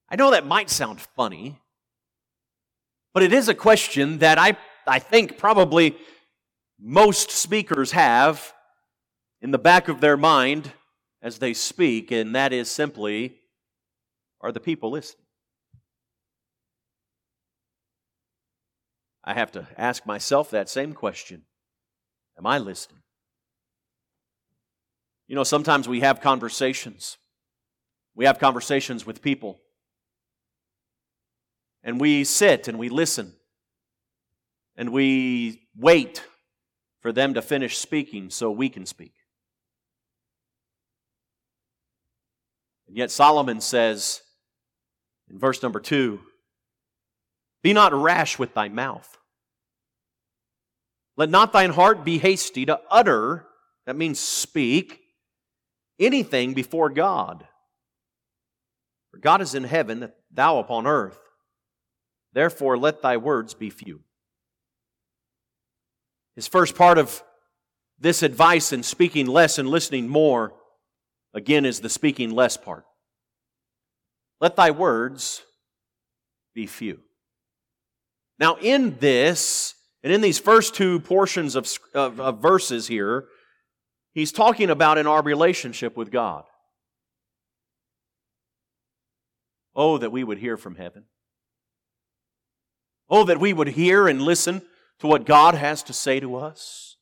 I 0.08 0.16
know 0.16 0.30
that 0.30 0.46
might 0.46 0.70
sound 0.70 1.02
funny, 1.02 1.60
but 3.16 3.24
it 3.24 3.34
is 3.34 3.50
a 3.50 3.56
question 3.56 4.20
that 4.20 4.38
I, 4.38 4.56
I 4.86 5.00
think 5.00 5.40
probably 5.40 5.98
most 6.80 7.32
speakers 7.32 7.94
have 7.94 8.54
in 9.42 9.50
the 9.50 9.58
back 9.58 9.88
of 9.88 10.02
their 10.02 10.16
mind 10.16 10.72
as 11.20 11.40
they 11.40 11.56
speak, 11.56 12.12
and 12.12 12.36
that 12.36 12.54
is 12.54 12.70
simply 12.70 13.38
are 14.40 14.52
the 14.52 14.60
people 14.60 14.92
listening? 14.92 15.26
I 19.24 19.34
have 19.34 19.52
to 19.54 19.68
ask 19.76 20.06
myself 20.06 20.52
that 20.52 20.70
same 20.70 20.94
question 20.94 21.46
Am 22.38 22.46
I 22.46 22.60
listening? 22.60 23.01
You 25.32 25.36
know, 25.36 25.46
sometimes 25.46 25.88
we 25.88 26.02
have 26.02 26.20
conversations. 26.20 27.18
We 28.16 28.26
have 28.26 28.38
conversations 28.38 29.06
with 29.06 29.22
people. 29.22 29.62
And 31.86 32.02
we 32.02 32.26
sit 32.26 32.68
and 32.68 32.78
we 32.78 32.90
listen. 32.90 33.36
And 34.76 34.92
we 34.92 35.70
wait 35.74 36.26
for 37.00 37.14
them 37.14 37.36
to 37.36 37.42
finish 37.42 37.78
speaking 37.78 38.30
so 38.30 38.52
we 38.52 38.68
can 38.68 38.86
speak. 38.86 39.14
And 42.90 42.98
yet 42.98 43.10
Solomon 43.10 43.62
says 43.62 44.24
in 45.30 45.40
verse 45.40 45.64
number 45.64 45.80
two 45.80 46.20
be 47.64 47.72
not 47.72 47.94
rash 47.94 48.38
with 48.38 48.54
thy 48.54 48.68
mouth. 48.68 49.18
Let 51.16 51.30
not 51.30 51.54
thine 51.54 51.72
heart 51.72 52.04
be 52.04 52.18
hasty 52.18 52.66
to 52.66 52.82
utter, 52.90 53.48
that 53.86 53.96
means 53.96 54.20
speak, 54.20 55.01
anything 56.02 56.54
before 56.54 56.90
God. 56.90 57.48
For 59.12 59.20
God 59.20 59.42
is 59.42 59.56
in 59.56 59.64
heaven, 59.64 60.12
thou 60.32 60.60
upon 60.60 60.88
earth. 60.88 61.20
Therefore, 62.34 62.78
let 62.78 63.02
thy 63.02 63.18
words 63.18 63.54
be 63.54 63.70
few. 63.70 64.02
His 66.36 66.48
first 66.48 66.76
part 66.76 66.98
of 66.98 67.24
this 68.00 68.24
advice 68.24 68.74
in 68.74 68.84
speaking 68.84 69.28
less 69.28 69.60
and 69.60 69.70
listening 69.70 70.08
more, 70.08 70.54
again, 71.34 71.66
is 71.66 71.82
the 71.82 71.90
speaking 71.90 72.32
less 72.32 72.58
part. 72.58 72.86
Let 74.40 74.56
thy 74.56 74.72
words 74.72 75.44
be 76.56 76.66
few. 76.68 77.00
Now, 78.40 78.58
in 78.60 78.98
this, 79.00 79.76
and 80.04 80.12
in 80.12 80.22
these 80.22 80.40
first 80.40 80.74
two 80.74 81.00
portions 81.02 81.56
of, 81.56 81.68
of, 81.94 82.20
of 82.20 82.42
verses 82.42 82.88
here, 82.88 83.26
he's 84.14 84.32
talking 84.32 84.70
about 84.70 84.98
in 84.98 85.08
our 85.08 85.22
relationship 85.22 85.96
with 85.98 86.12
God. 86.12 86.44
Oh, 89.76 89.98
that 89.98 90.12
we 90.12 90.24
would 90.24 90.38
hear 90.38 90.58
from 90.58 90.76
heaven. 90.76 91.06
Oh, 93.10 93.26
that 93.26 93.40
we 93.40 93.54
would 93.54 93.70
hear 93.70 94.08
and 94.08 94.22
listen 94.22 94.62
to 95.00 95.08
what 95.08 95.26
God 95.26 95.56
has 95.56 95.84
to 95.84 95.94
say 95.94 96.20
to 96.20 96.36
us. 96.36 96.98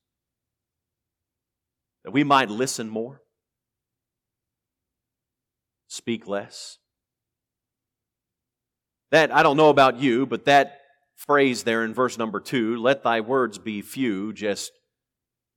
That 2.04 2.12
we 2.12 2.24
might 2.24 2.50
listen 2.50 2.90
more, 2.90 3.22
speak 5.88 6.28
less. 6.28 6.78
That, 9.12 9.32
I 9.32 9.44
don't 9.44 9.58
know 9.58 9.70
about 9.70 9.98
you, 9.98 10.26
but 10.26 10.46
that 10.46 10.80
phrase 11.16 11.64
there 11.64 11.84
in 11.84 11.94
verse 11.94 12.18
number 12.18 12.40
two, 12.40 12.78
let 12.78 13.04
thy 13.04 13.22
words 13.22 13.58
be 13.58 13.82
few, 13.82 14.32
just 14.32 14.72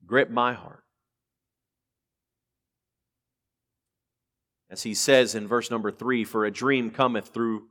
grip 0.04 0.30
my 0.30 0.54
heart. 0.54 0.81
As 4.72 4.82
he 4.82 4.94
says 4.94 5.36
in 5.36 5.46
verse 5.46 5.70
number 5.70 5.92
three, 5.92 6.24
for 6.24 6.44
a 6.44 6.50
dream 6.50 6.90
cometh 6.90 7.28
through 7.28 7.68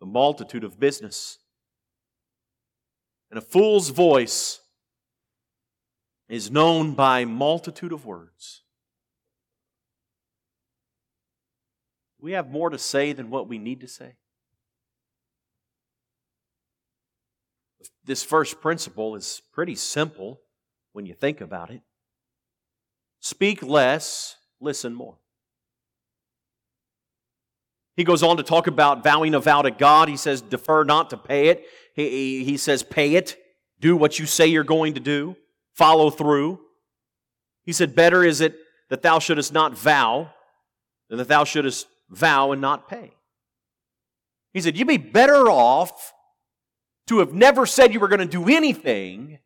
the 0.00 0.06
multitude 0.06 0.64
of 0.64 0.80
business. 0.80 1.38
And 3.30 3.38
a 3.38 3.42
fool's 3.42 3.90
voice 3.90 4.58
is 6.28 6.50
known 6.50 6.94
by 6.94 7.24
multitude 7.24 7.92
of 7.92 8.04
words. 8.04 8.64
we 12.24 12.32
have 12.32 12.50
more 12.50 12.70
to 12.70 12.78
say 12.78 13.12
than 13.12 13.28
what 13.28 13.48
we 13.48 13.58
need 13.58 13.82
to 13.82 13.86
say? 13.86 14.16
This 18.02 18.22
first 18.22 18.62
principle 18.62 19.14
is 19.14 19.42
pretty 19.52 19.74
simple 19.74 20.40
when 20.94 21.04
you 21.04 21.12
think 21.12 21.42
about 21.42 21.70
it. 21.70 21.82
Speak 23.20 23.62
less, 23.62 24.36
listen 24.58 24.94
more. 24.94 25.18
He 27.96 28.04
goes 28.04 28.22
on 28.22 28.36
to 28.38 28.42
talk 28.42 28.66
about 28.66 29.04
vowing 29.04 29.34
a 29.34 29.40
vow 29.40 29.62
to 29.62 29.70
God. 29.70 30.08
He 30.08 30.16
says, 30.16 30.42
defer 30.42 30.84
not 30.84 31.10
to 31.10 31.16
pay 31.16 31.48
it. 31.48 31.64
He, 31.94 32.10
he, 32.10 32.44
he 32.44 32.56
says, 32.56 32.82
pay 32.82 33.14
it. 33.14 33.36
Do 33.80 33.96
what 33.96 34.18
you 34.18 34.26
say 34.26 34.46
you're 34.46 34.64
going 34.64 34.94
to 34.94 35.00
do. 35.00 35.36
Follow 35.74 36.10
through. 36.10 36.60
He 37.64 37.72
said, 37.72 37.94
better 37.94 38.24
is 38.24 38.40
it 38.40 38.56
that 38.90 39.02
thou 39.02 39.18
shouldest 39.18 39.52
not 39.52 39.76
vow 39.76 40.30
than 41.08 41.18
that 41.18 41.28
thou 41.28 41.44
shouldest 41.44 41.86
vow 42.10 42.52
and 42.52 42.60
not 42.60 42.88
pay. 42.88 43.12
He 44.52 44.60
said, 44.60 44.76
You'd 44.76 44.88
be 44.88 44.96
better 44.96 45.50
off 45.50 46.12
to 47.08 47.18
have 47.18 47.32
never 47.32 47.66
said 47.66 47.92
you 47.92 48.00
were 48.00 48.08
going 48.08 48.20
to 48.20 48.26
do 48.26 48.48
anything 48.48 49.38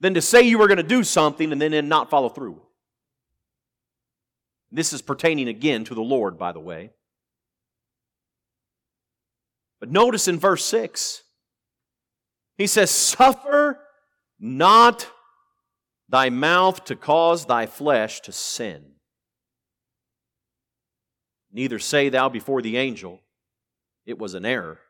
than 0.00 0.14
to 0.14 0.22
say 0.22 0.42
you 0.42 0.58
were 0.58 0.68
going 0.68 0.76
to 0.76 0.82
do 0.82 1.02
something 1.02 1.50
and 1.50 1.60
then 1.60 1.88
not 1.88 2.10
follow 2.10 2.28
through. 2.28 2.60
This 4.70 4.92
is 4.92 5.00
pertaining 5.00 5.48
again 5.48 5.84
to 5.84 5.94
the 5.94 6.02
Lord, 6.02 6.38
by 6.38 6.52
the 6.52 6.60
way. 6.60 6.90
But 9.80 9.90
notice 9.90 10.26
in 10.28 10.38
verse 10.38 10.64
6, 10.64 11.22
he 12.56 12.66
says, 12.66 12.90
Suffer 12.90 13.80
not 14.38 15.10
thy 16.08 16.30
mouth 16.30 16.84
to 16.84 16.96
cause 16.96 17.46
thy 17.46 17.66
flesh 17.66 18.20
to 18.22 18.32
sin. 18.32 18.92
Neither 21.52 21.78
say 21.78 22.08
thou 22.08 22.28
before 22.28 22.62
the 22.62 22.76
angel, 22.76 23.22
It 24.04 24.18
was 24.18 24.34
an 24.34 24.44
error. 24.44 24.80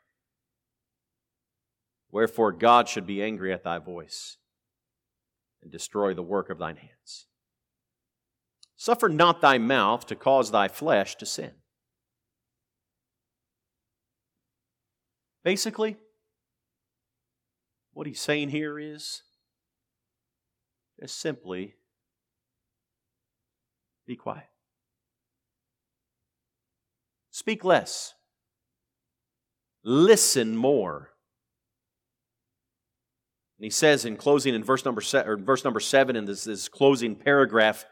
Wherefore 2.10 2.52
God 2.52 2.88
should 2.88 3.06
be 3.06 3.22
angry 3.22 3.52
at 3.52 3.64
thy 3.64 3.78
voice 3.78 4.38
and 5.62 5.72
destroy 5.72 6.14
the 6.14 6.22
work 6.22 6.48
of 6.50 6.58
thine 6.58 6.76
hands. 6.76 7.26
Suffer 8.76 9.08
not 9.08 9.40
thy 9.40 9.58
mouth 9.58 10.06
to 10.06 10.14
cause 10.14 10.50
thy 10.50 10.68
flesh 10.68 11.16
to 11.16 11.26
sin. 11.26 11.52
Basically, 15.46 15.96
what 17.92 18.08
he's 18.08 18.20
saying 18.20 18.48
here 18.48 18.80
is 18.80 19.22
just 21.00 21.20
simply 21.20 21.76
be 24.08 24.16
quiet. 24.16 24.48
Speak 27.30 27.62
less. 27.64 28.14
Listen 29.84 30.56
more. 30.56 31.12
And 33.60 33.66
he 33.66 33.70
says 33.70 34.04
in 34.04 34.16
closing 34.16 34.52
in 34.52 34.64
verse 34.64 34.84
number, 34.84 35.00
se- 35.00 35.26
or 35.26 35.36
verse 35.36 35.62
number 35.62 35.78
seven 35.78 36.16
in 36.16 36.24
this, 36.24 36.42
this 36.42 36.68
closing 36.68 37.14
paragraph, 37.14 37.84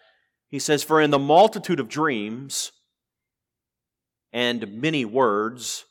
he 0.49 0.59
says, 0.59 0.83
For 0.83 1.01
in 1.01 1.13
the 1.13 1.21
multitude 1.21 1.79
of 1.79 1.89
dreams 1.89 2.73
and 4.33 4.81
many 4.81 5.05
words 5.05 5.85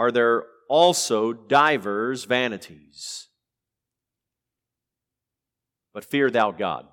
are 0.00 0.10
there 0.10 0.46
also 0.66 1.34
divers 1.34 2.24
vanities. 2.24 3.28
But 5.92 6.06
fear 6.06 6.30
thou 6.30 6.52
God. 6.52 6.86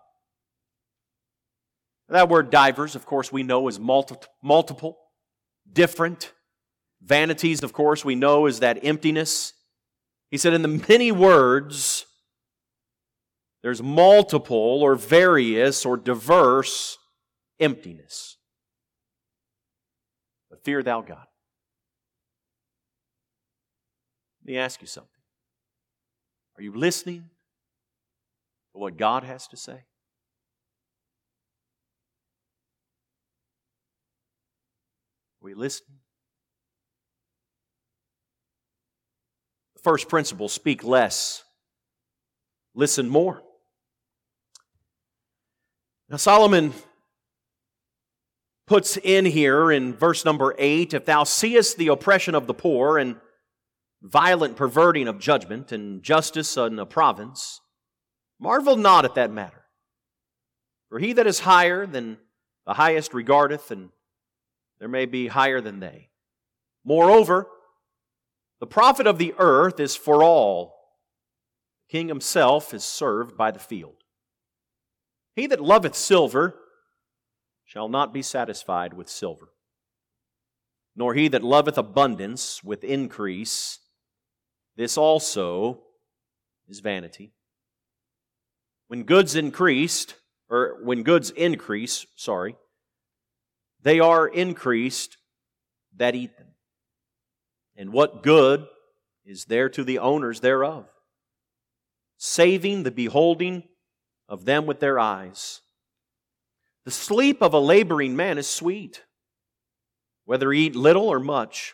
That 2.10 2.28
word 2.28 2.50
divers, 2.50 2.98
of 2.98 3.06
course, 3.06 3.32
we 3.32 3.44
know 3.44 3.70
is 3.70 3.80
multi- 3.80 4.18
multiple, 4.44 4.98
different. 5.72 6.34
Vanities, 7.02 7.64
of 7.64 7.72
course, 7.72 8.04
we 8.04 8.14
know 8.14 8.46
is 8.46 8.60
that 8.60 8.84
emptiness. 8.84 9.54
He 10.30 10.38
said, 10.38 10.52
in 10.54 10.62
the 10.62 10.84
many 10.90 11.14
words, 11.14 12.08
there's 13.64 13.82
multiple 13.82 14.84
or 14.84 14.96
various 14.96 15.86
or 15.86 15.96
diverse 15.96 16.98
emptiness. 17.58 18.36
But 20.50 20.66
fear 20.66 20.84
thou 20.84 21.00
God. 21.00 21.27
Let 24.48 24.54
me 24.54 24.60
ask 24.60 24.80
you 24.80 24.88
something. 24.88 25.12
Are 26.58 26.64
you 26.64 26.72
listening 26.74 27.30
to 28.72 28.80
what 28.80 28.96
God 28.96 29.26
has 29.26 29.46
to 29.50 29.58
say? 29.58 29.74
Are 29.74 29.84
we 35.42 35.54
listening? 35.54 35.98
The 39.76 39.82
first 39.82 40.08
principle 40.08 40.48
speak 40.48 40.82
less, 40.82 41.44
listen 42.74 43.10
more. 43.10 43.42
Now, 46.10 46.16
Solomon 46.16 46.74
puts 48.66 48.96
in 48.96 49.26
here 49.26 49.74
in 49.74 49.94
verse 49.94 50.24
number 50.24 50.56
8 50.58 50.94
if 50.94 51.04
thou 51.04 51.26
seest 51.26 51.76
the 51.78 51.90
oppression 51.90 52.34
of 52.34 52.48
the 52.48 52.54
poor 52.54 52.98
and 52.98 53.18
violent 54.02 54.56
perverting 54.56 55.08
of 55.08 55.20
judgment 55.20 55.72
and 55.72 56.04
justice 56.04 56.56
in 56.58 56.78
a 56.80 56.86
province, 56.86 57.62
marvel 58.40 58.76
not 58.76 59.06
at 59.06 59.16
that 59.16 59.32
matter. 59.32 59.66
For 60.90 61.00
he 61.00 61.14
that 61.14 61.28
is 61.28 61.42
higher 61.42 61.86
than 61.86 62.18
the 62.66 62.74
highest 62.74 63.14
regardeth, 63.14 63.72
and 63.72 63.90
there 64.80 64.88
may 64.88 65.06
be 65.06 65.28
higher 65.28 65.62
than 65.62 65.80
they. 65.80 66.10
Moreover, 66.86 67.48
the 68.60 68.68
profit 68.68 69.08
of 69.08 69.18
the 69.18 69.34
earth 69.38 69.80
is 69.80 69.96
for 69.96 70.24
all. 70.24 70.76
The 71.88 71.98
king 71.98 72.08
himself 72.08 72.74
is 72.74 72.84
served 72.84 73.38
by 73.38 73.52
the 73.52 73.60
field. 73.60 73.96
He 75.36 75.48
that 75.48 75.62
loveth 75.62 75.96
silver 75.96 76.56
shall 77.66 77.90
not 77.90 78.14
be 78.14 78.22
satisfied 78.22 78.94
with 78.94 79.10
silver, 79.10 79.50
nor 80.96 81.14
he 81.14 81.28
that 81.28 81.44
loveth 81.44 81.78
abundance 81.78 82.64
with 82.64 82.84
increase. 82.84 83.80
This 84.78 84.96
also 84.96 85.80
is 86.68 86.80
vanity. 86.82 87.34
When 88.88 89.04
goods 89.04 89.36
increased, 89.36 90.16
or 90.50 90.78
when 90.84 91.02
goods 91.02 91.32
increase, 91.32 92.06
sorry, 92.16 92.56
they 93.82 94.00
are 94.00 94.28
increased 94.28 95.18
that 95.96 96.14
eat 96.14 96.38
them. 96.38 96.48
And 97.76 97.92
what 97.92 98.22
good 98.22 98.68
is 99.26 99.46
there 99.46 99.68
to 99.70 99.84
the 99.84 99.98
owners 100.00 100.42
thereof? 100.42 100.86
Saving 102.18 102.84
the 102.84 102.92
beholding 102.92 103.64
of 104.30 104.46
them 104.46 104.68
with 104.68 104.80
their 104.80 105.00
eyes. 105.00 105.62
The 106.86 106.92
sleep 106.92 107.42
of 107.42 107.54
a 107.54 107.60
laboring 107.60 108.16
man 108.16 108.38
is 108.38 108.48
sweet, 108.48 109.04
whether 110.26 110.52
he 110.52 110.68
eat 110.68 110.76
little 110.76 111.10
or 111.10 111.20
much. 111.20 111.74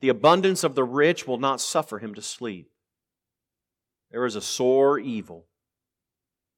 The 0.00 0.08
abundance 0.08 0.64
of 0.64 0.74
the 0.74 0.84
rich 0.84 1.26
will 1.26 1.38
not 1.38 1.60
suffer 1.60 1.98
him 1.98 2.14
to 2.14 2.22
sleep. 2.22 2.70
There 4.10 4.24
is 4.24 4.36
a 4.36 4.40
sore 4.40 4.98
evil 4.98 5.46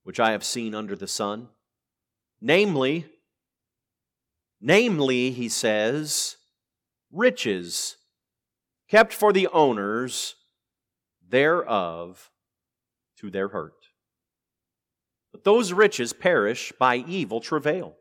which 0.03 0.21
I 0.21 0.33
have 0.33 0.45
seen 0.45 0.75
under 0.75 0.97
the 0.97 1.07
sun, 1.07 1.49
namely, 2.41 3.07
Namely, 4.61 5.31
he 5.31 5.49
says, 5.49 6.37
riches 7.11 7.97
kept 8.89 9.13
for 9.13 9.33
the 9.33 9.49
owners 9.49 10.35
thereof 11.27 12.31
to 13.17 13.31
their 13.31 13.49
hurt. 13.49 13.87
But 15.33 15.45
those 15.45 15.73
riches 15.73 16.13
perish 16.13 16.73
by 16.79 16.97
evil 16.97 17.41
travail. 17.41 17.97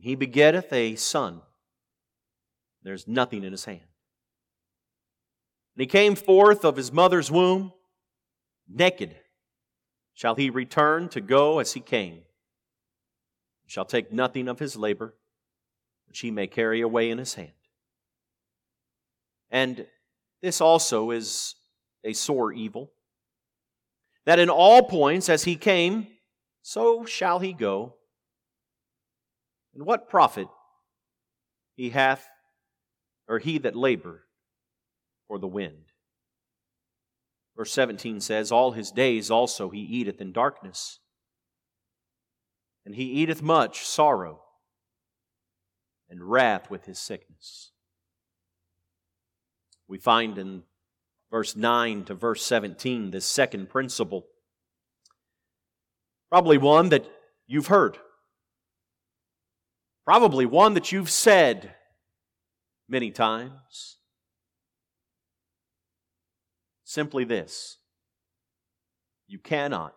He 0.00 0.14
begetteth 0.14 0.72
a 0.72 0.96
son. 0.96 1.42
There's 2.82 3.06
nothing 3.06 3.44
in 3.44 3.52
his 3.52 3.64
hand. 3.64 3.80
And 5.76 5.82
he 5.82 5.86
came 5.86 6.14
forth 6.14 6.64
of 6.64 6.76
his 6.76 6.92
mother's 6.92 7.30
womb, 7.30 7.72
naked 8.68 9.16
shall 10.14 10.34
he 10.34 10.50
return 10.50 11.08
to 11.10 11.20
go 11.20 11.58
as 11.58 11.72
he 11.72 11.80
came 11.80 12.22
shall 13.70 13.84
take 13.84 14.12
nothing 14.12 14.48
of 14.48 14.58
his 14.58 14.74
labor, 14.74 15.14
which 16.08 16.18
he 16.18 16.32
may 16.32 16.48
carry 16.48 16.80
away 16.80 17.08
in 17.08 17.18
his 17.18 17.34
hand. 17.34 17.52
And 19.48 19.86
this 20.42 20.60
also 20.60 21.12
is 21.12 21.54
a 22.02 22.12
sore 22.12 22.52
evil, 22.52 22.90
that 24.26 24.40
in 24.40 24.50
all 24.50 24.82
points 24.82 25.28
as 25.28 25.44
he 25.44 25.54
came, 25.54 26.08
so 26.62 27.04
shall 27.04 27.38
he 27.38 27.52
go. 27.52 27.94
And 29.72 29.86
what 29.86 30.08
profit 30.08 30.48
he 31.76 31.90
hath, 31.90 32.28
or 33.30 33.38
he 33.38 33.56
that 33.58 33.76
labor 33.76 34.24
for 35.28 35.38
the 35.38 35.46
wind? 35.46 35.92
Verse 37.56 37.72
17 37.72 38.20
says, 38.20 38.50
All 38.50 38.72
his 38.72 38.90
days 38.90 39.30
also 39.30 39.70
he 39.70 39.80
eateth 39.80 40.20
in 40.20 40.32
darkness, 40.32 40.98
and 42.84 42.94
he 42.94 43.04
eateth 43.04 43.40
much 43.40 43.86
sorrow 43.86 44.42
and 46.08 46.28
wrath 46.28 46.70
with 46.70 46.86
his 46.86 46.98
sickness. 46.98 47.70
We 49.86 49.98
find 49.98 50.36
in 50.36 50.64
verse 51.30 51.54
9 51.54 52.04
to 52.04 52.14
verse 52.14 52.42
17 52.42 53.12
this 53.12 53.26
second 53.26 53.68
principle. 53.68 54.26
Probably 56.30 56.58
one 56.58 56.88
that 56.88 57.08
you've 57.46 57.68
heard. 57.68 57.98
Probably 60.04 60.46
one 60.46 60.74
that 60.74 60.90
you've 60.90 61.10
said 61.10 61.76
many 62.90 63.10
times. 63.10 63.96
Simply 66.84 67.24
this 67.24 67.78
you 69.28 69.38
cannot 69.38 69.94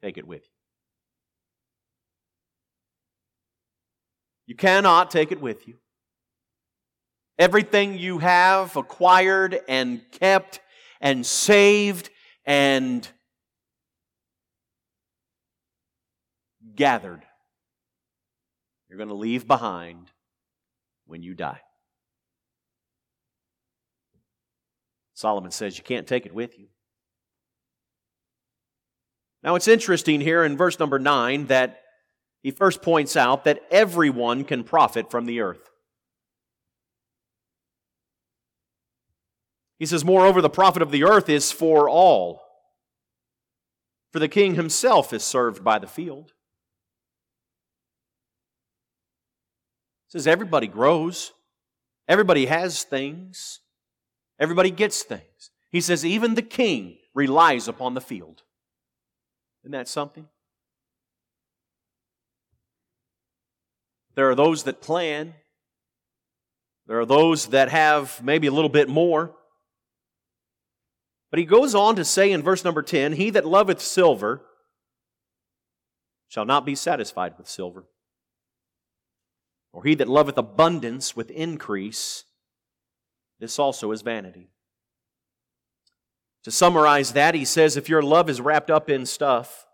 take 0.00 0.16
it 0.16 0.26
with 0.26 0.42
you. 0.42 0.48
You 4.46 4.54
cannot 4.54 5.10
take 5.10 5.32
it 5.32 5.40
with 5.40 5.66
you. 5.66 5.78
Everything 7.38 7.98
you 7.98 8.18
have 8.18 8.76
acquired 8.76 9.58
and 9.68 10.00
kept 10.12 10.60
and 11.00 11.26
saved 11.26 12.10
and 12.44 13.08
gathered, 16.76 17.22
you're 18.88 18.98
going 18.98 19.08
to 19.08 19.14
leave 19.14 19.48
behind 19.48 20.12
when 21.06 21.22
you 21.22 21.34
die. 21.34 21.60
Solomon 25.14 25.50
says 25.50 25.78
you 25.78 25.84
can't 25.84 26.06
take 26.06 26.26
it 26.26 26.34
with 26.34 26.58
you. 26.58 26.66
Now 29.42 29.54
it's 29.54 29.68
interesting 29.68 30.20
here 30.20 30.44
in 30.44 30.56
verse 30.56 30.78
number 30.78 30.98
9 30.98 31.46
that 31.46 31.80
he 32.42 32.50
first 32.50 32.82
points 32.82 33.16
out 33.16 33.44
that 33.44 33.62
everyone 33.70 34.44
can 34.44 34.64
profit 34.64 35.10
from 35.10 35.26
the 35.26 35.40
earth. 35.40 35.70
He 39.78 39.86
says, 39.86 40.04
Moreover, 40.04 40.40
the 40.40 40.50
profit 40.50 40.82
of 40.82 40.90
the 40.90 41.04
earth 41.04 41.28
is 41.28 41.52
for 41.52 41.88
all. 41.88 42.42
For 44.12 44.18
the 44.18 44.28
king 44.28 44.54
himself 44.54 45.12
is 45.12 45.24
served 45.24 45.64
by 45.64 45.78
the 45.78 45.86
field. 45.86 46.32
Says, 50.14 50.28
Everybody 50.28 50.68
grows, 50.68 51.32
everybody 52.06 52.46
has 52.46 52.84
things, 52.84 53.60
everybody 54.38 54.70
gets 54.70 55.02
things. 55.02 55.50
He 55.70 55.80
says, 55.80 56.04
Even 56.04 56.34
the 56.34 56.42
king 56.42 56.98
relies 57.14 57.66
upon 57.66 57.94
the 57.94 58.00
field. 58.00 58.42
Isn't 59.64 59.72
that 59.72 59.88
something? 59.88 60.28
There 64.14 64.30
are 64.30 64.36
those 64.36 64.62
that 64.64 64.80
plan. 64.80 65.34
There 66.86 67.00
are 67.00 67.06
those 67.06 67.46
that 67.46 67.70
have 67.70 68.22
maybe 68.22 68.46
a 68.46 68.52
little 68.52 68.68
bit 68.68 68.88
more. 68.88 69.34
But 71.30 71.40
he 71.40 71.44
goes 71.44 71.74
on 71.74 71.96
to 71.96 72.04
say 72.04 72.30
in 72.30 72.42
verse 72.42 72.62
number 72.62 72.82
10 72.82 73.14
He 73.14 73.30
that 73.30 73.44
loveth 73.44 73.80
silver 73.80 74.42
shall 76.28 76.44
not 76.44 76.64
be 76.64 76.76
satisfied 76.76 77.34
with 77.36 77.48
silver, 77.48 77.86
or 79.74 79.82
he 79.82 79.96
that 79.96 80.08
loveth 80.08 80.38
abundance 80.38 81.16
with 81.16 81.32
increase, 81.32 82.24
this 83.40 83.58
also 83.58 83.90
is 83.90 84.02
vanity. 84.02 84.48
To 86.44 86.52
summarize 86.52 87.12
that, 87.14 87.34
he 87.34 87.44
says 87.44 87.76
if 87.76 87.88
your 87.88 88.00
love 88.00 88.30
is 88.30 88.40
wrapped 88.40 88.70
up 88.70 88.88
in 88.88 89.04
stuff, 89.04 89.66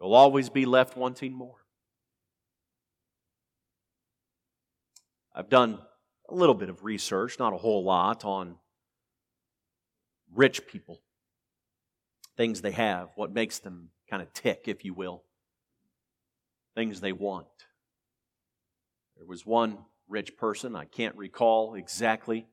you'll 0.00 0.14
always 0.14 0.48
be 0.48 0.64
left 0.64 0.96
wanting 0.96 1.34
more. 1.34 1.56
I've 5.34 5.50
done 5.50 5.78
a 6.30 6.34
little 6.34 6.54
bit 6.54 6.70
of 6.70 6.84
research, 6.84 7.38
not 7.38 7.52
a 7.52 7.58
whole 7.58 7.84
lot, 7.84 8.24
on 8.24 8.56
rich 10.34 10.66
people, 10.66 11.02
things 12.38 12.62
they 12.62 12.72
have, 12.72 13.10
what 13.14 13.30
makes 13.30 13.58
them 13.58 13.90
kind 14.08 14.22
of 14.22 14.32
tick, 14.32 14.62
if 14.66 14.86
you 14.86 14.94
will, 14.94 15.22
things 16.74 17.02
they 17.02 17.12
want. 17.12 17.46
There 19.18 19.26
was 19.26 19.44
one 19.44 19.78
rich 20.08 20.36
person, 20.36 20.76
I 20.76 20.84
can't 20.84 21.16
recall 21.16 21.74
exactly 21.74 22.46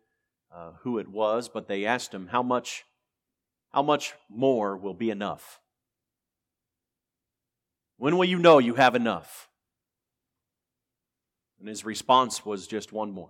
uh, 0.54 0.72
who 0.82 0.98
it 0.98 1.08
was, 1.08 1.48
but 1.48 1.68
they 1.68 1.86
asked 1.86 2.12
him, 2.12 2.28
How 2.28 2.42
much, 2.42 2.86
how 3.70 3.84
much 3.84 4.14
more 4.30 4.76
will 4.76 4.96
be 4.96 5.12
enough? 5.12 5.60
When 7.98 8.18
will 8.18 8.26
you 8.26 8.40
know 8.40 8.58
you 8.58 8.74
have 8.76 8.96
enough? 8.96 9.48
And 11.60 11.70
his 11.70 11.86
response 11.86 12.46
was 12.46 12.68
just 12.68 12.92
one 12.92 13.12
more. 13.12 13.30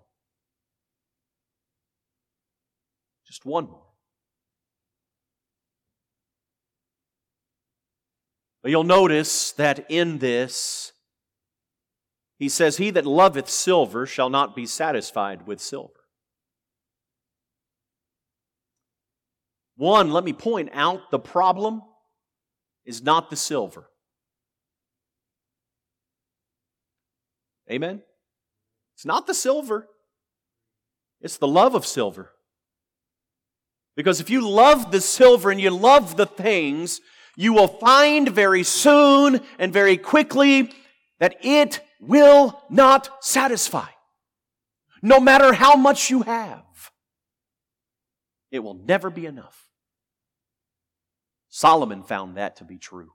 Just 3.28 3.46
one 3.46 3.66
more. 3.66 3.86
But 8.62 8.72
you'll 8.72 8.84
notice 8.84 9.52
that 9.54 9.86
in 9.90 10.20
this, 10.20 10.94
he 12.38 12.50
says, 12.50 12.78
He 12.78 12.90
that 12.92 13.06
loveth 13.06 13.50
silver 13.50 14.06
shall 14.06 14.30
not 14.30 14.56
be 14.56 14.66
satisfied 14.66 15.48
with 15.48 15.62
silver. 15.62 15.94
One, 19.78 20.12
let 20.12 20.24
me 20.24 20.34
point 20.34 20.70
out 20.74 21.12
the 21.12 21.20
problem 21.20 21.82
is 22.86 23.04
not 23.04 23.30
the 23.30 23.36
silver. 23.36 23.90
Amen? 27.70 28.02
It's 28.96 29.06
not 29.06 29.28
the 29.28 29.34
silver, 29.34 29.88
it's 31.20 31.38
the 31.38 31.48
love 31.48 31.76
of 31.76 31.86
silver. 31.86 32.32
Because 33.96 34.20
if 34.20 34.30
you 34.30 34.48
love 34.48 34.92
the 34.92 35.02
silver 35.02 35.52
and 35.52 35.60
you 35.60 35.70
love 35.70 36.18
the 36.18 36.26
things, 36.26 37.00
you 37.36 37.54
will 37.54 37.68
find 37.68 38.30
very 38.30 38.64
soon 38.64 39.42
and 39.58 39.72
very 39.74 39.98
quickly 39.98 40.72
that 41.20 41.36
it 41.42 41.82
will 42.08 42.62
not 42.70 43.24
satisfy. 43.24 43.88
No 45.02 45.20
matter 45.20 45.54
how 45.54 45.76
much 45.76 46.10
you 46.10 46.24
have, 46.24 46.64
it 48.52 48.60
will 48.60 48.74
never 48.74 49.10
be 49.10 49.26
enough. 49.26 49.70
Solomon 51.50 52.04
found 52.04 52.38
that 52.38 52.58
to 52.58 52.64
be 52.64 52.78
true. 52.78 53.12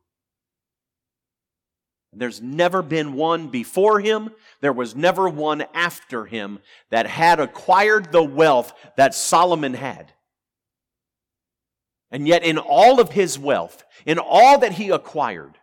There's 2.12 2.40
never 2.42 2.83
been 2.83 3.12
one 3.12 3.48
before 3.48 4.00
him. 4.00 4.31
There 4.61 4.72
was 4.72 4.96
never 4.96 5.29
one 5.29 5.64
after 5.74 6.26
him 6.26 6.59
that 6.90 7.07
had 7.07 7.38
acquired 7.38 8.11
the 8.11 8.22
wealth 8.22 8.72
that 8.96 9.14
Solomon 9.14 9.74
had. 9.74 10.12
And 12.11 12.26
yet, 12.26 12.42
in 12.42 12.59
all 12.59 12.98
of 12.98 13.12
his 13.12 13.38
wealth, 13.38 13.85
in 14.05 14.18
all 14.18 14.59
that 14.59 14.72
he 14.72 14.90
acquired, 14.90 15.57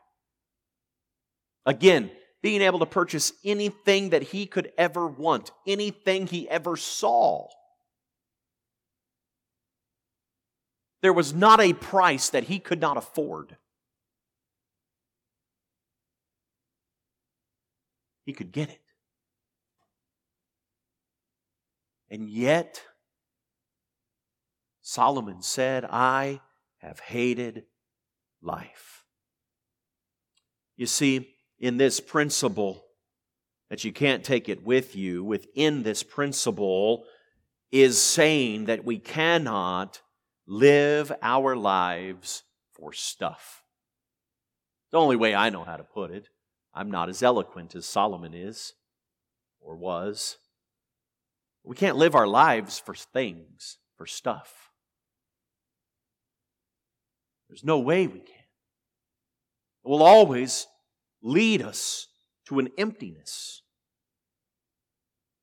again, 1.66 2.12
being 2.41 2.62
able 2.62 2.80
to 2.80 2.86
purchase 2.86 3.34
anything 3.43 4.10
that 4.10 4.21
he 4.21 4.45
could 4.45 4.71
ever 4.78 5.08
want, 5.08 5.52
anything 5.65 6.28
he 6.28 6.50
ever 6.50 6.78
saw, 6.78 7.47
there 11.02 11.13
was 11.13 11.34
not 11.34 11.60
a 11.60 11.73
price 11.73 12.30
that 12.30 12.45
he 12.45 12.60
could 12.60 12.82
not 12.82 12.97
afford. 12.97 13.56
He 18.26 18.34
could 18.34 18.52
get 18.52 18.69
it. 18.69 18.82
And 22.10 22.30
yet, 22.30 22.82
Solomon 24.82 25.41
said, 25.41 25.86
I 25.86 26.41
have 26.78 27.00
hated 27.00 27.65
life. 28.41 29.04
You 30.76 30.86
see, 30.86 31.36
in 31.60 31.78
this 31.78 32.00
principle, 32.00 32.84
that 33.70 33.84
you 33.84 33.91
can't 33.91 34.24
take 34.24 34.48
it 34.48 34.63
with 34.63 34.96
you, 34.96 35.24
within 35.24 35.84
this 35.84 36.04
principle 36.04 37.06
is 37.72 38.02
saying 38.02 38.65
that 38.65 38.86
we 38.86 38.98
cannot 38.98 40.02
live 40.46 41.12
our 41.22 41.56
lives 41.56 42.43
for 42.72 42.93
stuff. 42.93 43.63
The 44.91 44.98
only 44.98 45.17
way 45.17 45.36
I 45.36 45.50
know 45.50 45.63
how 45.63 45.76
to 45.76 45.84
put 45.84 46.12
it. 46.12 46.30
I'm 46.74 46.89
not 46.89 47.10
as 47.10 47.22
eloquent 47.22 47.76
as 47.76 47.86
Solomon 47.86 48.34
is. 48.34 48.74
or 49.67 49.76
was. 49.76 50.38
We 51.63 51.76
can't 51.76 51.98
live 51.98 52.15
our 52.15 52.28
lives 52.28 52.80
for 52.80 52.96
things, 52.96 53.78
for 53.98 54.06
stuff. 54.06 54.72
There's 57.50 57.63
no 57.63 57.80
way 57.80 58.08
we 58.08 58.20
can. 58.20 58.46
We'll 59.84 60.04
always 60.04 60.67
lead 61.28 61.62
us 61.62 62.08
to 62.48 62.60
an 62.60 62.70
emptiness. 62.78 63.62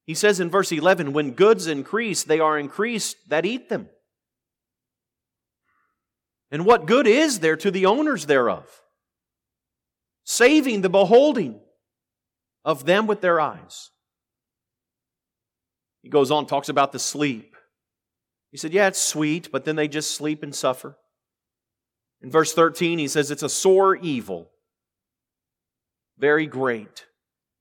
He 0.07 0.15
says 0.15 0.41
in 0.41 0.51
verse 0.51 0.73
11, 0.73 1.13
When 1.13 1.33
goods 1.33 1.67
increase, 1.67 2.23
they 2.23 2.41
are 2.41 2.59
increased 2.59 3.17
that 3.29 3.47
eat 3.47 3.69
them. 3.69 3.89
And 6.51 6.67
what 6.67 6.87
good 6.87 7.07
is 7.07 7.41
there 7.41 7.57
to 7.57 7.71
the 7.71 7.87
owners 7.87 8.27
thereof? 8.27 8.67
Saving 10.25 10.83
the 10.83 10.91
beholding 10.91 11.61
of 12.65 12.85
them 12.85 13.07
with 13.07 13.21
their 13.21 13.41
eyes. 13.41 13.91
He 16.03 16.09
goes 16.09 16.31
on, 16.31 16.47
talks 16.47 16.69
about 16.69 16.93
the 16.93 16.99
sleep. 16.99 17.57
He 18.51 18.59
said, 18.59 18.73
Yeah, 18.73 18.89
it's 18.89 19.01
sweet, 19.01 19.51
but 19.51 19.65
then 19.65 19.77
they 19.77 19.89
just 19.89 20.15
sleep 20.15 20.43
and 20.43 20.55
suffer. 20.55 20.97
In 22.23 22.31
verse 22.31 22.55
13, 22.55 22.99
he 22.99 23.09
says, 23.09 23.31
It's 23.31 23.43
a 23.43 23.49
sore 23.49 23.97
evil, 23.97 24.51
very 26.19 26.47
great 26.47 27.07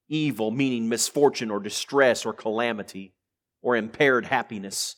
evil, 0.10 0.52
meaning 0.52 0.88
misfortune 0.90 1.50
or 1.50 1.60
distress 1.60 2.26
or 2.26 2.34
calamity 2.34 3.14
or 3.62 3.76
impaired 3.76 4.26
happiness. 4.26 4.96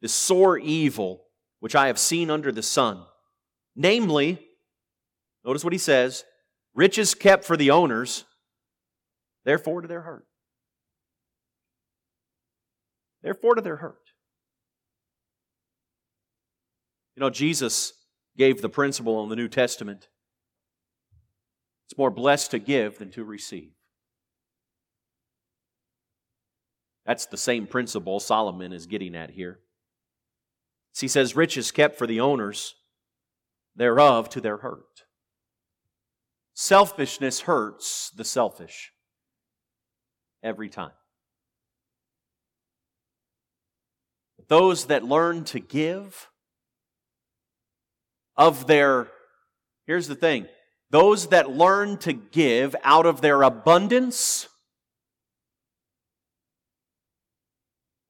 the 0.00 0.08
sore 0.08 0.58
evil 0.58 1.24
which 1.60 1.74
I 1.74 1.88
have 1.88 1.98
seen 1.98 2.30
under 2.30 2.52
the 2.52 2.62
sun. 2.62 3.04
Namely, 3.74 4.38
notice 5.44 5.64
what 5.64 5.72
he 5.72 5.78
says 5.78 6.24
riches 6.74 7.14
kept 7.14 7.44
for 7.44 7.56
the 7.56 7.70
owners, 7.70 8.24
therefore 9.44 9.80
to 9.82 9.88
their 9.88 10.02
hurt. 10.02 10.26
Therefore 13.22 13.56
to 13.56 13.60
their 13.60 13.76
hurt. 13.76 14.12
You 17.16 17.20
know, 17.20 17.30
Jesus 17.30 17.92
gave 18.36 18.62
the 18.62 18.68
principle 18.68 19.22
in 19.24 19.28
the 19.28 19.36
New 19.36 19.48
Testament 19.48 20.08
it's 21.88 21.96
more 21.96 22.10
blessed 22.10 22.50
to 22.50 22.58
give 22.58 22.98
than 22.98 23.10
to 23.12 23.24
receive. 23.24 23.70
That's 27.06 27.24
the 27.24 27.38
same 27.38 27.66
principle 27.66 28.20
Solomon 28.20 28.74
is 28.74 28.86
getting 28.86 29.16
at 29.16 29.30
here. 29.30 29.60
He 31.00 31.08
says, 31.08 31.34
Riches 31.34 31.70
kept 31.70 31.96
for 31.96 32.06
the 32.06 32.20
owners 32.20 32.74
thereof 33.74 34.28
to 34.30 34.42
their 34.42 34.58
hurt. 34.58 35.04
Selfishness 36.52 37.40
hurts 37.40 38.10
the 38.10 38.24
selfish 38.24 38.92
every 40.42 40.68
time. 40.68 40.92
Those 44.48 44.86
that 44.86 45.04
learn 45.04 45.44
to 45.44 45.60
give 45.60 46.28
of 48.36 48.66
their, 48.66 49.08
here's 49.86 50.08
the 50.08 50.14
thing, 50.14 50.48
those 50.90 51.28
that 51.28 51.50
learn 51.50 51.98
to 51.98 52.12
give 52.12 52.74
out 52.82 53.06
of 53.06 53.20
their 53.20 53.42
abundance 53.42 54.48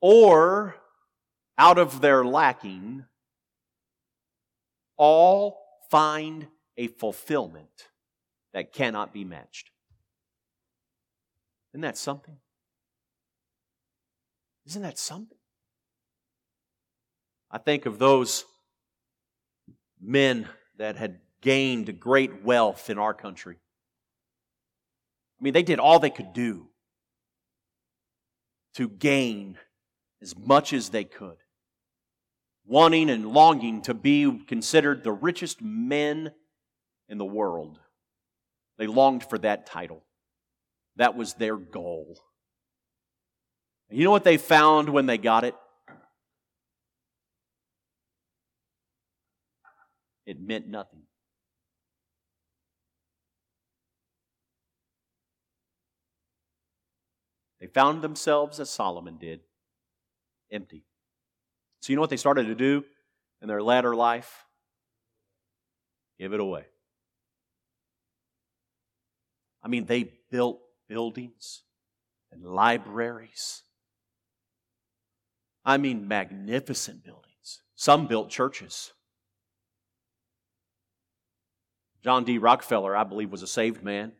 or 0.00 0.76
out 1.56 1.78
of 1.78 2.00
their 2.00 2.24
lacking, 2.24 3.04
all 4.96 5.58
find 5.90 6.46
a 6.76 6.86
fulfillment 6.86 7.88
that 8.52 8.72
cannot 8.72 9.12
be 9.12 9.24
matched. 9.24 9.70
Isn't 11.72 11.82
that 11.82 11.98
something? 11.98 12.36
Isn't 14.66 14.82
that 14.82 14.98
something? 14.98 15.38
I 17.50 17.58
think 17.58 17.86
of 17.86 17.98
those 17.98 18.44
men 20.00 20.48
that 20.76 20.96
had 20.96 21.20
gained 21.40 22.00
great 22.00 22.42
wealth 22.42 22.90
in 22.90 22.98
our 22.98 23.14
country. 23.14 23.56
I 25.40 25.44
mean, 25.44 25.52
they 25.52 25.62
did 25.62 25.78
all 25.78 25.98
they 25.98 26.10
could 26.10 26.32
do 26.32 26.68
to 28.74 28.88
gain 28.88 29.58
as 30.20 30.36
much 30.36 30.72
as 30.72 30.90
they 30.90 31.04
could, 31.04 31.36
wanting 32.66 33.08
and 33.10 33.32
longing 33.32 33.82
to 33.82 33.94
be 33.94 34.44
considered 34.46 35.04
the 35.04 35.12
richest 35.12 35.62
men 35.62 36.32
in 37.08 37.18
the 37.18 37.24
world. 37.24 37.78
They 38.78 38.86
longed 38.86 39.24
for 39.24 39.38
that 39.38 39.66
title. 39.66 40.04
That 40.96 41.16
was 41.16 41.34
their 41.34 41.56
goal. 41.56 42.18
And 43.88 43.98
you 43.98 44.04
know 44.04 44.10
what 44.10 44.24
they 44.24 44.36
found 44.36 44.88
when 44.88 45.06
they 45.06 45.18
got 45.18 45.44
it? 45.44 45.54
It 50.26 50.40
meant 50.40 50.68
nothing. 50.68 51.07
They 57.60 57.66
found 57.66 58.02
themselves, 58.02 58.60
as 58.60 58.70
Solomon 58.70 59.16
did, 59.18 59.40
empty. 60.50 60.84
So, 61.80 61.92
you 61.92 61.96
know 61.96 62.00
what 62.00 62.10
they 62.10 62.16
started 62.16 62.46
to 62.46 62.54
do 62.54 62.84
in 63.42 63.48
their 63.48 63.62
latter 63.62 63.94
life? 63.94 64.44
Give 66.18 66.32
it 66.32 66.40
away. 66.40 66.64
I 69.62 69.68
mean, 69.68 69.86
they 69.86 70.12
built 70.30 70.60
buildings 70.88 71.62
and 72.32 72.44
libraries. 72.44 73.62
I 75.64 75.76
mean, 75.76 76.08
magnificent 76.08 77.04
buildings. 77.04 77.62
Some 77.74 78.06
built 78.06 78.30
churches. 78.30 78.92
John 82.02 82.24
D. 82.24 82.38
Rockefeller, 82.38 82.96
I 82.96 83.04
believe, 83.04 83.30
was 83.30 83.42
a 83.42 83.46
saved 83.46 83.82
man. 83.82 84.12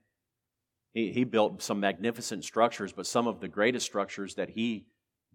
He, 0.98 1.12
he 1.12 1.22
built 1.22 1.62
some 1.62 1.78
magnificent 1.78 2.42
structures, 2.42 2.92
but 2.92 3.06
some 3.06 3.28
of 3.28 3.38
the 3.38 3.46
greatest 3.46 3.86
structures 3.86 4.34
that 4.34 4.50
he 4.50 4.86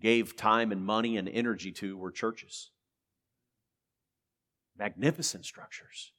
gave 0.02 0.36
time 0.36 0.74
and 0.74 0.84
money 0.84 1.16
and 1.16 1.30
energy 1.30 1.72
to 1.72 1.96
were 1.96 2.12
churches. 2.12 2.72
Magnificent 4.78 5.46
structures. 5.46 6.12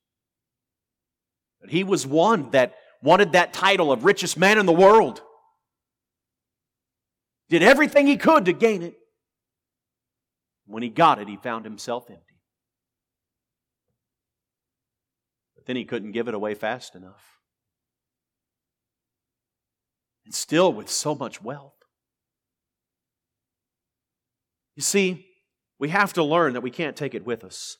But 1.61 1.69
he 1.69 1.85
was 1.85 2.07
one 2.07 2.53
that 2.53 2.75
wanted 3.03 3.33
that 3.33 3.53
title 3.53 3.93
of 3.93 4.07
richest 4.07 4.39
man 4.39 4.57
in 4.57 4.65
the 4.65 4.73
world. 4.73 5.21
Did 7.51 7.63
everything 7.63 8.07
he 8.07 8.17
could 8.17 8.47
to 8.47 8.55
gain 8.55 8.81
it. 8.81 8.95
When 10.65 10.83
he 10.83 10.89
got 10.89 11.19
it, 11.19 11.29
he 11.29 11.37
found 11.37 11.67
himself 11.67 12.09
empty. 12.09 12.41
But 15.55 15.67
then 15.67 15.77
he 15.77 15.85
couldn't 15.85 16.13
give 16.13 16.29
it 16.29 16.35
away 16.35 16.55
fast 16.55 16.95
enough. 16.95 17.35
And 20.25 20.35
still 20.35 20.73
with 20.73 20.89
so 20.89 21.15
much 21.15 21.43
wealth. 21.43 21.75
You 24.75 24.83
see, 24.83 25.27
we 25.79 25.91
have 25.91 26.13
to 26.15 26.25
learn 26.25 26.55
that 26.55 26.63
we 26.63 26.71
can't 26.71 26.97
take 26.97 27.15
it 27.15 27.27
with 27.27 27.45
us. 27.45 27.79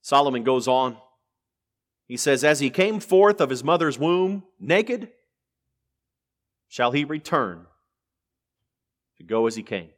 Solomon 0.00 0.42
goes 0.42 0.66
on. 0.68 0.96
He 2.06 2.16
says, 2.16 2.44
As 2.44 2.60
he 2.60 2.70
came 2.70 3.00
forth 3.00 3.40
of 3.40 3.50
his 3.50 3.64
mother's 3.64 3.98
womb 3.98 4.44
naked, 4.58 5.08
shall 6.68 6.92
he 6.92 7.04
return 7.04 7.66
to 9.18 9.24
go 9.24 9.46
as 9.46 9.54
he 9.54 9.62
came, 9.62 9.90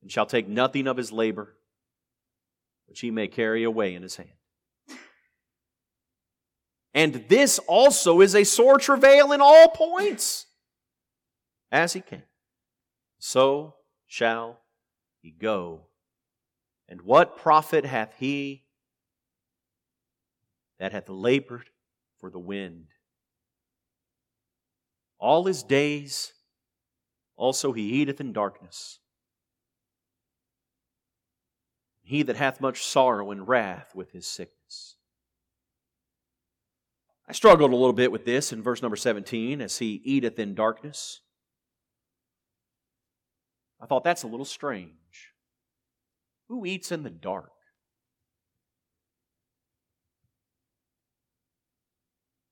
and 0.00 0.10
shall 0.10 0.26
take 0.26 0.48
nothing 0.48 0.86
of 0.86 0.96
his 0.96 1.12
labor, 1.12 1.54
which 2.86 3.00
he 3.00 3.10
may 3.10 3.28
carry 3.28 3.64
away 3.64 3.94
in 3.94 4.02
his 4.02 4.16
hand. 4.16 4.30
And 6.94 7.24
this 7.28 7.58
also 7.60 8.20
is 8.20 8.34
a 8.34 8.44
sore 8.44 8.78
travail 8.78 9.32
in 9.32 9.40
all 9.40 9.68
points 9.68 10.46
as 11.70 11.94
he 11.94 12.00
came, 12.00 12.22
so 13.18 13.76
shall 14.06 14.60
he 15.22 15.30
go. 15.30 15.86
And 16.88 17.00
what 17.02 17.38
profit 17.38 17.86
hath 17.86 18.14
he 18.18 18.64
that 20.78 20.92
hath 20.92 21.08
labored 21.08 21.70
for 22.18 22.28
the 22.28 22.38
wind? 22.38 22.88
All 25.18 25.44
his 25.44 25.62
days 25.62 26.34
also 27.36 27.72
he 27.72 27.82
eateth 27.82 28.20
in 28.20 28.34
darkness. 28.34 28.98
He 32.02 32.22
that 32.24 32.36
hath 32.36 32.60
much 32.60 32.84
sorrow 32.84 33.30
and 33.30 33.48
wrath 33.48 33.94
with 33.94 34.10
his 34.10 34.26
sickness. 34.26 34.61
I 37.28 37.32
struggled 37.32 37.72
a 37.72 37.76
little 37.76 37.92
bit 37.92 38.12
with 38.12 38.24
this 38.24 38.52
in 38.52 38.62
verse 38.62 38.82
number 38.82 38.96
17 38.96 39.60
as 39.60 39.78
he 39.78 40.00
eateth 40.04 40.38
in 40.38 40.54
darkness. 40.54 41.20
I 43.80 43.86
thought 43.86 44.04
that's 44.04 44.22
a 44.22 44.28
little 44.28 44.44
strange. 44.44 44.92
Who 46.48 46.66
eats 46.66 46.92
in 46.92 47.02
the 47.02 47.10
dark? 47.10 47.50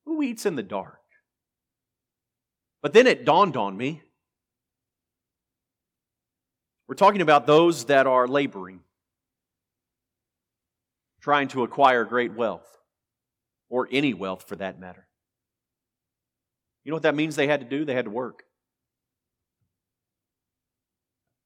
Who 0.06 0.22
eats 0.22 0.46
in 0.46 0.56
the 0.56 0.62
dark? 0.62 0.98
But 2.82 2.92
then 2.92 3.06
it 3.06 3.24
dawned 3.24 3.56
on 3.56 3.76
me. 3.76 4.02
We're 6.88 6.94
talking 6.96 7.20
about 7.20 7.46
those 7.46 7.84
that 7.84 8.08
are 8.08 8.26
laboring, 8.26 8.80
trying 11.20 11.46
to 11.48 11.62
acquire 11.62 12.04
great 12.04 12.34
wealth, 12.34 12.66
or 13.70 13.88
any 13.90 14.12
wealth 14.12 14.46
for 14.46 14.56
that 14.56 14.78
matter. 14.78 15.06
You 16.84 16.90
know 16.90 16.96
what 16.96 17.04
that 17.04 17.14
means 17.14 17.36
they 17.36 17.46
had 17.46 17.60
to 17.60 17.66
do? 17.66 17.84
They 17.86 17.94
had 17.94 18.04
to 18.04 18.10
work. 18.10 18.42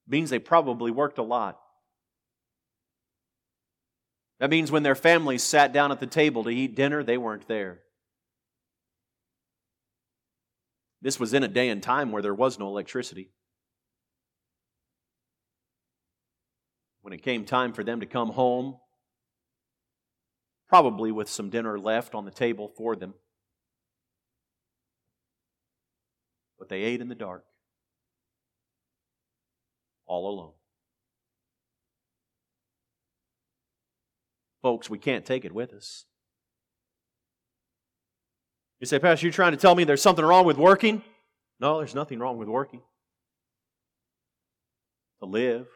It 0.08 0.10
means 0.10 0.30
they 0.30 0.38
probably 0.38 0.90
worked 0.90 1.18
a 1.18 1.22
lot. 1.22 1.60
That 4.40 4.50
means 4.50 4.72
when 4.72 4.82
their 4.82 4.94
families 4.94 5.42
sat 5.42 5.72
down 5.72 5.92
at 5.92 6.00
the 6.00 6.06
table 6.06 6.44
to 6.44 6.50
eat 6.50 6.74
dinner, 6.74 7.02
they 7.02 7.16
weren't 7.16 7.46
there. 7.46 7.80
This 11.00 11.20
was 11.20 11.34
in 11.34 11.42
a 11.42 11.48
day 11.48 11.68
and 11.68 11.82
time 11.82 12.10
where 12.12 12.22
there 12.22 12.34
was 12.34 12.58
no 12.58 12.68
electricity. 12.68 13.30
When 17.02 17.12
it 17.12 17.22
came 17.22 17.44
time 17.44 17.74
for 17.74 17.84
them 17.84 18.00
to 18.00 18.06
come 18.06 18.30
home, 18.30 18.76
probably 20.74 21.12
with 21.12 21.28
some 21.28 21.50
dinner 21.50 21.78
left 21.78 22.16
on 22.16 22.24
the 22.24 22.32
table 22.32 22.66
for 22.76 22.96
them, 22.96 23.14
but 26.58 26.68
they 26.68 26.82
ate 26.82 27.00
in 27.00 27.06
the 27.06 27.14
dark, 27.14 27.44
all 30.04 30.28
alone. 30.28 30.50
Folks, 34.62 34.90
we 34.90 34.98
can't 34.98 35.24
take 35.24 35.44
it 35.44 35.54
with 35.54 35.72
us. 35.72 36.06
You 38.80 38.88
say, 38.88 38.98
Pastor, 38.98 39.26
you're 39.26 39.32
trying 39.32 39.52
to 39.52 39.56
tell 39.56 39.76
me 39.76 39.84
there's 39.84 40.02
something 40.02 40.24
wrong 40.24 40.44
with 40.44 40.58
working? 40.58 41.02
No, 41.60 41.78
there's 41.78 41.94
nothing 41.94 42.18
wrong 42.18 42.36
with 42.36 42.48
working. 42.48 42.82
To 45.20 45.26
live. 45.26 45.68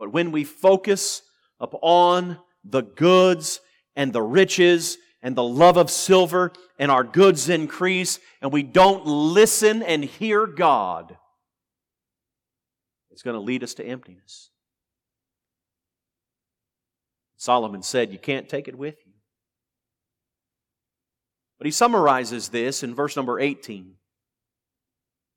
But 0.00 0.12
when 0.12 0.32
we 0.32 0.42
focus 0.42 1.22
upon 1.60 2.38
the 2.64 2.82
goods 2.82 3.60
and 3.94 4.12
the 4.12 4.22
riches 4.22 4.98
and 5.22 5.34
the 5.34 5.42
love 5.42 5.76
of 5.76 5.90
silver 5.90 6.52
and 6.78 6.90
our 6.90 7.04
goods 7.04 7.48
increase 7.48 8.18
and 8.42 8.52
we 8.52 8.62
don't 8.62 9.06
listen 9.06 9.82
and 9.82 10.04
hear 10.04 10.46
God, 10.46 11.16
it's 13.10 13.22
going 13.22 13.34
to 13.34 13.40
lead 13.40 13.62
us 13.62 13.74
to 13.74 13.84
emptiness. 13.84 14.50
Solomon 17.36 17.82
said, 17.82 18.12
You 18.12 18.18
can't 18.18 18.48
take 18.48 18.68
it 18.68 18.76
with 18.76 18.96
you. 19.06 19.12
But 21.58 21.66
he 21.66 21.70
summarizes 21.70 22.48
this 22.48 22.82
in 22.82 22.94
verse 22.94 23.16
number 23.16 23.40
18 23.40 23.94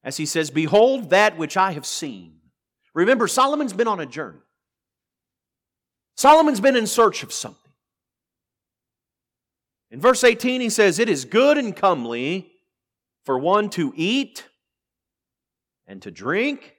as 0.03 0.17
he 0.17 0.25
says, 0.25 0.49
Behold 0.49 1.10
that 1.10 1.38
which 1.38 1.58
I 1.58 1.71
have 1.71 1.86
seen. 1.86 2.36
Remember, 2.93 3.27
Solomon's 3.27 3.73
been 3.73 3.88
on 3.88 3.99
a 3.99 4.05
journey. 4.05 4.39
Solomon's 6.19 6.60
been 6.60 6.75
in 6.75 6.86
search 6.86 7.23
of 7.23 7.32
something. 7.32 7.71
In 9.89 10.01
verse 10.01 10.21
18, 10.21 10.60
he 10.60 10.69
says, 10.69 10.99
It 10.99 11.08
is 11.08 11.23
good 11.23 11.58
and 11.58 11.73
comely 11.73 12.51
for 13.23 13.39
one 13.39 13.69
to 13.69 13.93
eat 13.95 14.45
and 15.88 16.01
to 16.01 16.12
drink 16.12 16.75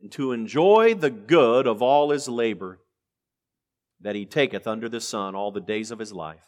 and 0.00 0.10
to 0.12 0.32
enjoy 0.32 0.94
the 0.94 1.10
good 1.10 1.66
of 1.66 1.82
all 1.82 2.12
his 2.12 2.30
labor 2.30 2.78
that 4.00 4.16
he 4.16 4.24
taketh 4.24 4.66
under 4.66 4.88
the 4.88 5.02
sun 5.02 5.34
all 5.34 5.52
the 5.52 5.60
days 5.60 5.90
of 5.90 5.98
his 5.98 6.14
life, 6.14 6.46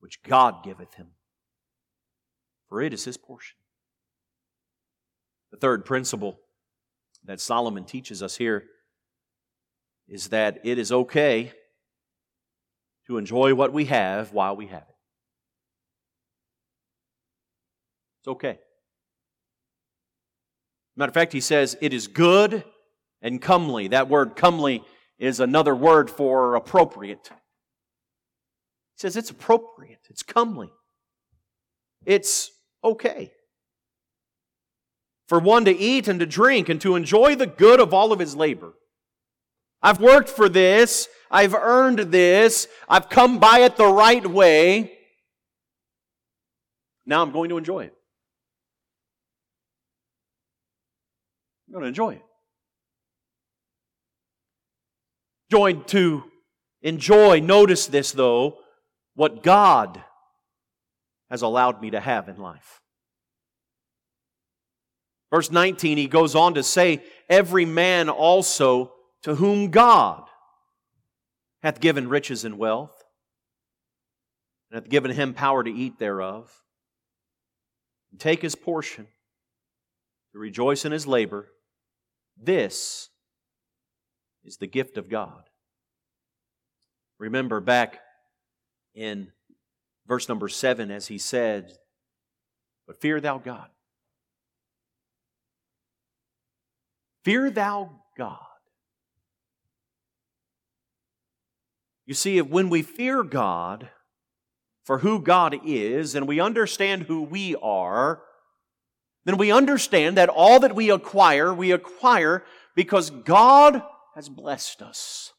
which 0.00 0.20
God 0.24 0.64
giveth 0.64 0.94
him, 0.94 1.10
for 2.68 2.82
it 2.82 2.92
is 2.92 3.04
his 3.04 3.16
portion. 3.16 3.56
The 5.52 5.58
third 5.58 5.84
principle 5.84 6.40
that 7.24 7.40
Solomon 7.40 7.84
teaches 7.84 8.20
us 8.20 8.36
here 8.38 8.64
is 10.08 10.28
that 10.28 10.60
it 10.64 10.78
is 10.78 10.92
okay 10.92 11.52
to 13.06 13.18
enjoy 13.18 13.54
what 13.54 13.72
we 13.72 13.86
have 13.86 14.32
while 14.32 14.56
we 14.56 14.66
have 14.66 14.82
it. 14.82 14.96
It's 18.20 18.28
okay. 18.28 18.58
Matter 20.96 21.10
of 21.10 21.14
fact, 21.14 21.32
he 21.32 21.40
says 21.40 21.76
it 21.80 21.92
is 21.92 22.06
good 22.06 22.64
and 23.20 23.40
comely. 23.40 23.88
That 23.88 24.08
word 24.08 24.34
comely 24.34 24.82
is 25.18 25.40
another 25.40 25.74
word 25.74 26.10
for 26.10 26.54
appropriate. 26.54 27.28
He 27.28 29.00
says 29.00 29.16
it's 29.16 29.30
appropriate, 29.30 30.00
it's 30.08 30.22
comely, 30.22 30.70
it's 32.04 32.50
okay. 32.82 33.32
For 35.28 35.38
one 35.38 35.64
to 35.64 35.76
eat 35.76 36.06
and 36.08 36.20
to 36.20 36.26
drink 36.26 36.68
and 36.68 36.80
to 36.80 36.94
enjoy 36.94 37.34
the 37.34 37.48
good 37.48 37.80
of 37.80 37.92
all 37.92 38.12
of 38.12 38.20
his 38.20 38.36
labor. 38.36 38.74
I've 39.82 40.00
worked 40.00 40.28
for 40.28 40.48
this, 40.48 41.08
I've 41.30 41.54
earned 41.54 41.98
this, 41.98 42.68
I've 42.88 43.08
come 43.08 43.38
by 43.38 43.60
it 43.60 43.76
the 43.76 43.86
right 43.86 44.26
way. 44.26 44.92
Now 47.04 47.22
I'm 47.22 47.32
going 47.32 47.50
to 47.50 47.58
enjoy 47.58 47.84
it. 47.84 47.94
I'm 51.68 51.72
going 51.72 51.82
to 51.82 51.88
enjoy 51.88 52.14
it. 52.14 52.22
Joined 55.50 55.86
to 55.88 56.24
enjoy, 56.82 57.40
notice 57.40 57.86
this 57.86 58.12
though, 58.12 58.58
what 59.14 59.42
God 59.42 60.02
has 61.30 61.42
allowed 61.42 61.80
me 61.80 61.90
to 61.90 62.00
have 62.00 62.28
in 62.28 62.36
life. 62.36 62.80
Verse 65.32 65.50
19, 65.50 65.98
he 65.98 66.06
goes 66.06 66.34
on 66.34 66.54
to 66.54 66.62
say, 66.62 67.02
Every 67.28 67.64
man 67.64 68.08
also 68.08 68.92
to 69.26 69.34
whom 69.34 69.72
God 69.72 70.22
hath 71.60 71.80
given 71.80 72.08
riches 72.08 72.44
and 72.44 72.58
wealth, 72.58 73.02
and 74.70 74.80
hath 74.80 74.88
given 74.88 75.10
him 75.10 75.34
power 75.34 75.64
to 75.64 75.70
eat 75.70 75.98
thereof, 75.98 76.62
and 78.12 78.20
take 78.20 78.40
his 78.40 78.54
portion, 78.54 79.08
to 80.32 80.38
rejoice 80.38 80.84
in 80.84 80.92
his 80.92 81.08
labor. 81.08 81.48
This 82.40 83.08
is 84.44 84.58
the 84.58 84.68
gift 84.68 84.96
of 84.96 85.10
God. 85.10 85.50
Remember 87.18 87.58
back 87.58 87.98
in 88.94 89.32
verse 90.06 90.28
number 90.28 90.48
seven, 90.48 90.92
as 90.92 91.08
he 91.08 91.18
said, 91.18 91.72
But 92.86 93.00
fear 93.00 93.20
thou 93.20 93.38
God. 93.38 93.70
Fear 97.24 97.50
thou 97.50 97.90
God. 98.16 98.38
You 102.06 102.14
see, 102.14 102.38
if 102.38 102.46
when 102.46 102.70
we 102.70 102.82
fear 102.82 103.22
God 103.24 103.90
for 104.84 104.98
who 104.98 105.20
God 105.20 105.58
is 105.64 106.14
and 106.14 106.28
we 106.28 106.40
understand 106.40 107.02
who 107.02 107.22
we 107.22 107.56
are, 107.56 108.22
then 109.24 109.36
we 109.36 109.50
understand 109.50 110.16
that 110.16 110.28
all 110.28 110.60
that 110.60 110.76
we 110.76 110.88
acquire, 110.90 111.52
we 111.52 111.72
acquire 111.72 112.44
because 112.76 113.10
God 113.10 113.82
has 114.14 114.28
blessed 114.28 114.82
us. 114.82 115.32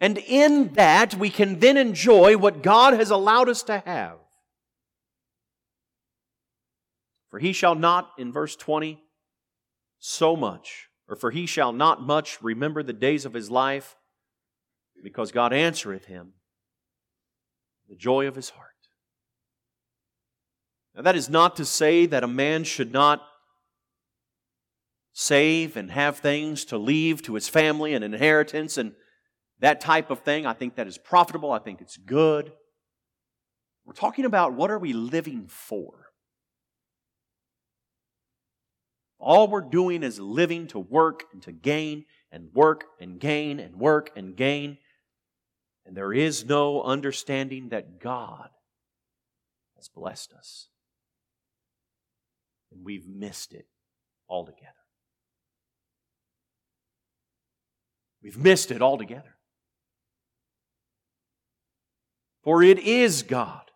And 0.00 0.18
in 0.18 0.72
that, 0.72 1.14
we 1.14 1.30
can 1.30 1.60
then 1.60 1.76
enjoy 1.76 2.36
what 2.36 2.64
God 2.64 2.94
has 2.94 3.10
allowed 3.10 3.48
us 3.48 3.62
to 3.62 3.78
have. 3.86 4.18
For 7.30 7.38
he 7.38 7.52
shall 7.52 7.76
not, 7.76 8.10
in 8.18 8.32
verse 8.32 8.56
20, 8.56 9.00
so 10.00 10.34
much, 10.34 10.88
or 11.08 11.14
for 11.14 11.30
he 11.30 11.46
shall 11.46 11.72
not 11.72 12.02
much 12.02 12.42
remember 12.42 12.82
the 12.82 12.92
days 12.92 13.24
of 13.24 13.32
his 13.32 13.48
life, 13.48 13.94
because 15.02 15.32
God 15.32 15.52
answereth 15.52 16.06
him 16.06 16.32
the 17.88 17.96
joy 17.96 18.26
of 18.26 18.36
his 18.36 18.50
heart. 18.50 18.68
Now, 20.94 21.02
that 21.02 21.16
is 21.16 21.28
not 21.28 21.56
to 21.56 21.64
say 21.64 22.06
that 22.06 22.24
a 22.24 22.28
man 22.28 22.64
should 22.64 22.92
not 22.92 23.22
save 25.12 25.76
and 25.76 25.90
have 25.90 26.18
things 26.18 26.64
to 26.66 26.78
leave 26.78 27.22
to 27.22 27.34
his 27.34 27.48
family 27.48 27.94
and 27.94 28.04
inheritance 28.04 28.78
and 28.78 28.92
that 29.60 29.80
type 29.80 30.10
of 30.10 30.20
thing. 30.20 30.46
I 30.46 30.52
think 30.52 30.76
that 30.76 30.86
is 30.86 30.98
profitable. 30.98 31.52
I 31.52 31.58
think 31.58 31.80
it's 31.80 31.96
good. 31.96 32.52
We're 33.84 33.92
talking 33.92 34.24
about 34.24 34.54
what 34.54 34.70
are 34.70 34.78
we 34.78 34.92
living 34.92 35.46
for? 35.48 36.06
All 39.18 39.46
we're 39.48 39.60
doing 39.60 40.02
is 40.02 40.18
living 40.18 40.66
to 40.68 40.78
work 40.78 41.24
and 41.32 41.40
to 41.42 41.52
gain 41.52 42.06
and 42.32 42.48
work 42.52 42.84
and 43.00 43.20
gain 43.20 43.60
and 43.60 43.76
work 43.76 44.10
and 44.16 44.36
gain. 44.36 44.78
And 45.84 45.96
there 45.96 46.12
is 46.12 46.44
no 46.44 46.82
understanding 46.82 47.70
that 47.70 48.00
God 48.00 48.48
has 49.76 49.88
blessed 49.88 50.32
us. 50.32 50.68
And 52.70 52.84
we've 52.84 53.08
missed 53.08 53.52
it 53.52 53.66
altogether. 54.28 54.72
We've 58.22 58.38
missed 58.38 58.70
it 58.70 58.80
altogether. 58.80 59.36
For 62.44 62.62
it 62.62 62.78
is 62.78 63.22
God 63.22 63.70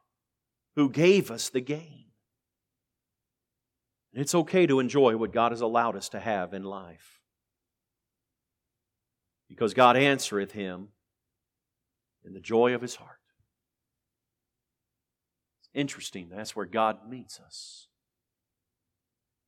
who 0.76 0.88
gave 0.88 1.30
us 1.30 1.48
the 1.48 1.60
gain. 1.60 2.04
And 4.12 4.22
it's 4.22 4.34
okay 4.34 4.66
to 4.66 4.80
enjoy 4.80 5.16
what 5.16 5.32
God 5.32 5.52
has 5.52 5.60
allowed 5.60 5.96
us 5.96 6.08
to 6.10 6.20
have 6.20 6.54
in 6.54 6.62
life. 6.62 7.20
Because 9.48 9.74
God 9.74 9.96
answereth 9.96 10.52
him 10.52 10.88
in 12.26 12.34
the 12.34 12.40
joy 12.40 12.74
of 12.74 12.82
his 12.82 12.96
heart. 12.96 13.20
It's 15.60 15.70
interesting, 15.72 16.28
that's 16.28 16.56
where 16.56 16.66
God 16.66 17.08
meets 17.08 17.40
us. 17.40 17.86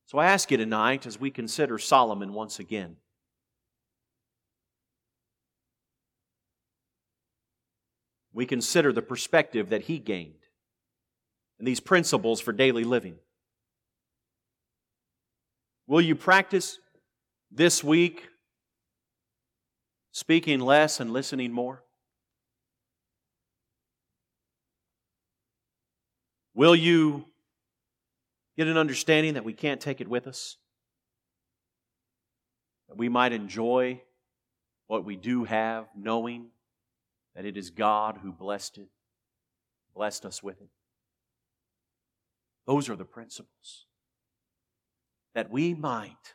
So 0.05 0.17
I 0.17 0.25
ask 0.25 0.49
you 0.49 0.57
tonight, 0.57 1.05
as 1.05 1.19
we 1.19 1.29
consider 1.29 1.77
Solomon 1.77 2.33
once 2.33 2.57
again, 2.57 2.95
we 8.33 8.45
consider 8.45 8.91
the 8.91 9.01
perspective 9.01 9.69
that 9.69 9.83
he 9.83 9.99
gained 9.99 10.33
and 11.59 11.67
these 11.67 11.79
principles 11.79 12.39
for 12.39 12.53
daily 12.53 12.83
living. 12.83 13.17
Will 15.85 16.01
you 16.01 16.15
practice 16.15 16.79
this 17.51 17.83
week 17.83 18.29
speaking 20.11 20.59
less 20.59 20.99
and 20.99 21.11
listening 21.11 21.51
more? 21.51 21.83
Will 26.59 26.75
you 26.75 27.23
get 28.57 28.67
an 28.67 28.75
understanding 28.75 29.35
that 29.35 29.45
we 29.45 29.53
can't 29.53 29.79
take 29.79 30.01
it 30.01 30.09
with 30.09 30.27
us? 30.27 30.57
That 32.89 32.97
we 32.97 33.07
might 33.07 33.31
enjoy 33.31 34.01
what 34.87 35.05
we 35.05 35.15
do 35.15 35.45
have, 35.45 35.85
knowing 35.95 36.47
that 37.33 37.45
it 37.45 37.55
is 37.55 37.69
God 37.69 38.17
who 38.21 38.33
blessed 38.33 38.77
it, 38.77 38.89
blessed 39.95 40.25
us 40.25 40.43
with 40.43 40.59
it. 40.59 40.67
Those 42.67 42.89
are 42.89 42.97
the 42.97 43.05
principles. 43.05 43.85
That 45.35 45.49
we 45.49 45.73
might 45.73 46.33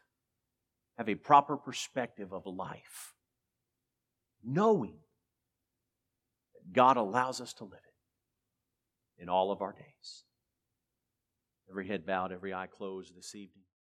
have 0.97 1.11
a 1.11 1.16
proper 1.16 1.59
perspective 1.59 2.33
of 2.33 2.47
life, 2.47 3.12
knowing 4.43 5.01
that 6.55 6.72
God 6.72 6.97
allows 6.97 7.43
us 7.43 7.53
to 7.53 7.64
live 7.64 7.75
it 7.87 7.94
in 9.19 9.29
all 9.29 9.53
of 9.53 9.62
our 9.62 9.73
days. 9.73 10.25
Every 11.71 11.87
head 11.89 12.07
bowed, 12.07 12.33
every 12.33 12.53
eye 12.53 12.67
closed 12.67 13.17
this 13.17 13.35
evening. 13.35 13.65